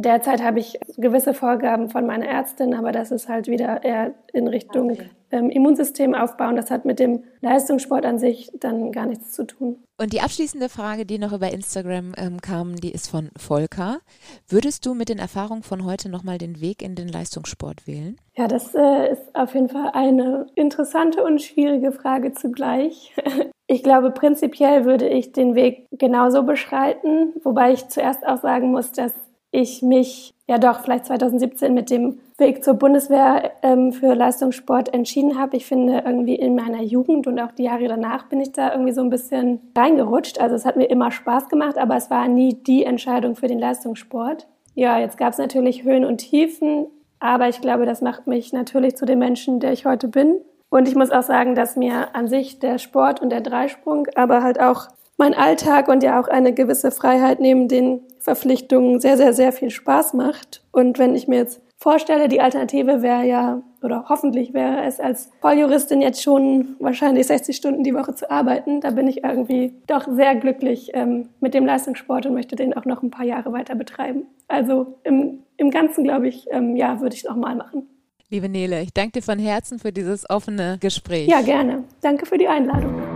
Derzeit 0.00 0.44
habe 0.44 0.60
ich 0.60 0.78
gewisse 0.96 1.34
Vorgaben 1.34 1.90
von 1.90 2.06
meiner 2.06 2.26
Ärztin, 2.26 2.72
aber 2.72 2.92
das 2.92 3.10
ist 3.10 3.28
halt 3.28 3.48
wieder 3.48 3.82
eher 3.82 4.14
in 4.32 4.46
Richtung 4.46 4.92
okay. 4.92 5.10
ähm, 5.32 5.50
Immunsystem 5.50 6.14
aufbauen. 6.14 6.54
Das 6.54 6.70
hat 6.70 6.84
mit 6.84 7.00
dem 7.00 7.24
Leistungssport 7.40 8.06
an 8.06 8.20
sich 8.20 8.52
dann 8.60 8.92
gar 8.92 9.06
nichts 9.06 9.32
zu 9.32 9.44
tun. 9.44 9.82
Und 10.00 10.12
die 10.12 10.20
abschließende 10.20 10.68
Frage, 10.68 11.04
die 11.04 11.18
noch 11.18 11.32
über 11.32 11.52
Instagram 11.52 12.12
ähm, 12.16 12.40
kam, 12.40 12.76
die 12.76 12.92
ist 12.92 13.10
von 13.10 13.30
Volker. 13.36 13.98
Würdest 14.46 14.86
du 14.86 14.94
mit 14.94 15.08
den 15.08 15.18
Erfahrungen 15.18 15.64
von 15.64 15.84
heute 15.84 16.08
nochmal 16.08 16.38
den 16.38 16.60
Weg 16.60 16.80
in 16.80 16.94
den 16.94 17.08
Leistungssport 17.08 17.88
wählen? 17.88 18.20
Ja, 18.36 18.46
das 18.46 18.76
äh, 18.76 19.10
ist 19.10 19.34
auf 19.34 19.52
jeden 19.54 19.68
Fall 19.68 19.90
eine 19.94 20.46
interessante 20.54 21.24
und 21.24 21.42
schwierige 21.42 21.90
Frage 21.90 22.32
zugleich. 22.32 23.16
Ich 23.70 23.82
glaube, 23.82 24.12
prinzipiell 24.12 24.86
würde 24.86 25.06
ich 25.06 25.32
den 25.32 25.54
Weg 25.54 25.88
genauso 25.90 26.42
beschreiten, 26.42 27.34
wobei 27.44 27.74
ich 27.74 27.86
zuerst 27.88 28.26
auch 28.26 28.40
sagen 28.40 28.70
muss, 28.70 28.92
dass 28.92 29.12
ich 29.50 29.82
mich 29.82 30.34
ja 30.46 30.58
doch 30.58 30.80
vielleicht 30.80 31.06
2017 31.06 31.72
mit 31.74 31.90
dem 31.90 32.20
Weg 32.38 32.64
zur 32.64 32.74
Bundeswehr 32.74 33.52
ähm, 33.62 33.92
für 33.92 34.14
Leistungssport 34.14 34.94
entschieden 34.94 35.38
habe. 35.38 35.56
Ich 35.56 35.66
finde 35.66 36.02
irgendwie 36.04 36.36
in 36.36 36.54
meiner 36.54 36.82
Jugend 36.82 37.26
und 37.26 37.38
auch 37.40 37.52
die 37.52 37.64
Jahre 37.64 37.88
danach 37.88 38.26
bin 38.28 38.40
ich 38.40 38.52
da 38.52 38.72
irgendwie 38.72 38.92
so 38.92 39.00
ein 39.00 39.10
bisschen 39.10 39.60
reingerutscht. 39.76 40.40
Also 40.40 40.54
es 40.54 40.64
hat 40.64 40.76
mir 40.76 40.86
immer 40.86 41.10
Spaß 41.10 41.48
gemacht, 41.48 41.78
aber 41.78 41.96
es 41.96 42.10
war 42.10 42.28
nie 42.28 42.54
die 42.54 42.84
Entscheidung 42.84 43.36
für 43.36 43.48
den 43.48 43.58
Leistungssport. 43.58 44.46
Ja, 44.74 44.98
jetzt 44.98 45.18
gab 45.18 45.32
es 45.32 45.38
natürlich 45.38 45.82
Höhen 45.82 46.04
und 46.04 46.18
Tiefen, 46.18 46.86
aber 47.18 47.48
ich 47.48 47.60
glaube, 47.60 47.84
das 47.84 48.00
macht 48.00 48.26
mich 48.26 48.52
natürlich 48.52 48.96
zu 48.96 49.06
dem 49.06 49.18
Menschen, 49.18 49.60
der 49.60 49.72
ich 49.72 49.86
heute 49.86 50.08
bin. 50.08 50.40
Und 50.70 50.86
ich 50.86 50.94
muss 50.94 51.10
auch 51.10 51.22
sagen, 51.22 51.54
dass 51.54 51.76
mir 51.76 52.14
an 52.14 52.28
sich 52.28 52.58
der 52.58 52.78
Sport 52.78 53.20
und 53.20 53.30
der 53.30 53.40
Dreisprung, 53.40 54.06
aber 54.14 54.42
halt 54.42 54.60
auch 54.60 54.88
mein 55.18 55.34
Alltag 55.34 55.88
und 55.88 56.02
ja 56.02 56.18
auch 56.20 56.28
eine 56.28 56.54
gewisse 56.54 56.90
Freiheit 56.90 57.40
neben 57.40 57.68
den 57.68 58.00
Verpflichtungen 58.20 59.00
sehr, 59.00 59.16
sehr, 59.16 59.34
sehr 59.34 59.52
viel 59.52 59.70
Spaß 59.70 60.14
macht. 60.14 60.62
Und 60.72 60.98
wenn 60.98 61.14
ich 61.14 61.28
mir 61.28 61.36
jetzt 61.36 61.60
vorstelle, 61.76 62.28
die 62.28 62.40
Alternative 62.40 63.02
wäre 63.02 63.24
ja, 63.24 63.62
oder 63.82 64.06
hoffentlich 64.08 64.52
wäre 64.52 64.84
es 64.84 64.98
als 64.98 65.30
Volljuristin 65.40 66.02
jetzt 66.02 66.22
schon 66.22 66.76
wahrscheinlich 66.80 67.26
60 67.26 67.56
Stunden 67.56 67.84
die 67.84 67.94
Woche 67.94 68.14
zu 68.14 68.30
arbeiten, 68.30 68.80
da 68.80 68.90
bin 68.90 69.06
ich 69.06 69.24
irgendwie 69.24 69.72
doch 69.86 70.06
sehr 70.08 70.34
glücklich 70.34 70.90
ähm, 70.94 71.28
mit 71.40 71.54
dem 71.54 71.66
Leistungssport 71.66 72.26
und 72.26 72.34
möchte 72.34 72.56
den 72.56 72.74
auch 72.74 72.84
noch 72.84 73.02
ein 73.02 73.10
paar 73.10 73.24
Jahre 73.24 73.52
weiter 73.52 73.74
betreiben. 73.74 74.26
Also 74.48 74.98
im, 75.04 75.40
im 75.56 75.70
Ganzen, 75.70 76.04
glaube 76.04 76.28
ich, 76.28 76.48
ähm, 76.50 76.76
ja, 76.76 77.00
würde 77.00 77.14
ich 77.14 77.22
es 77.22 77.28
nochmal 77.28 77.54
machen. 77.54 77.88
Liebe 78.30 78.48
Nele, 78.48 78.82
ich 78.82 78.92
danke 78.92 79.12
dir 79.12 79.22
von 79.22 79.38
Herzen 79.38 79.78
für 79.78 79.92
dieses 79.92 80.28
offene 80.28 80.76
Gespräch. 80.80 81.28
Ja, 81.28 81.40
gerne. 81.40 81.84
Danke 82.02 82.26
für 82.26 82.36
die 82.36 82.48
Einladung. 82.48 83.07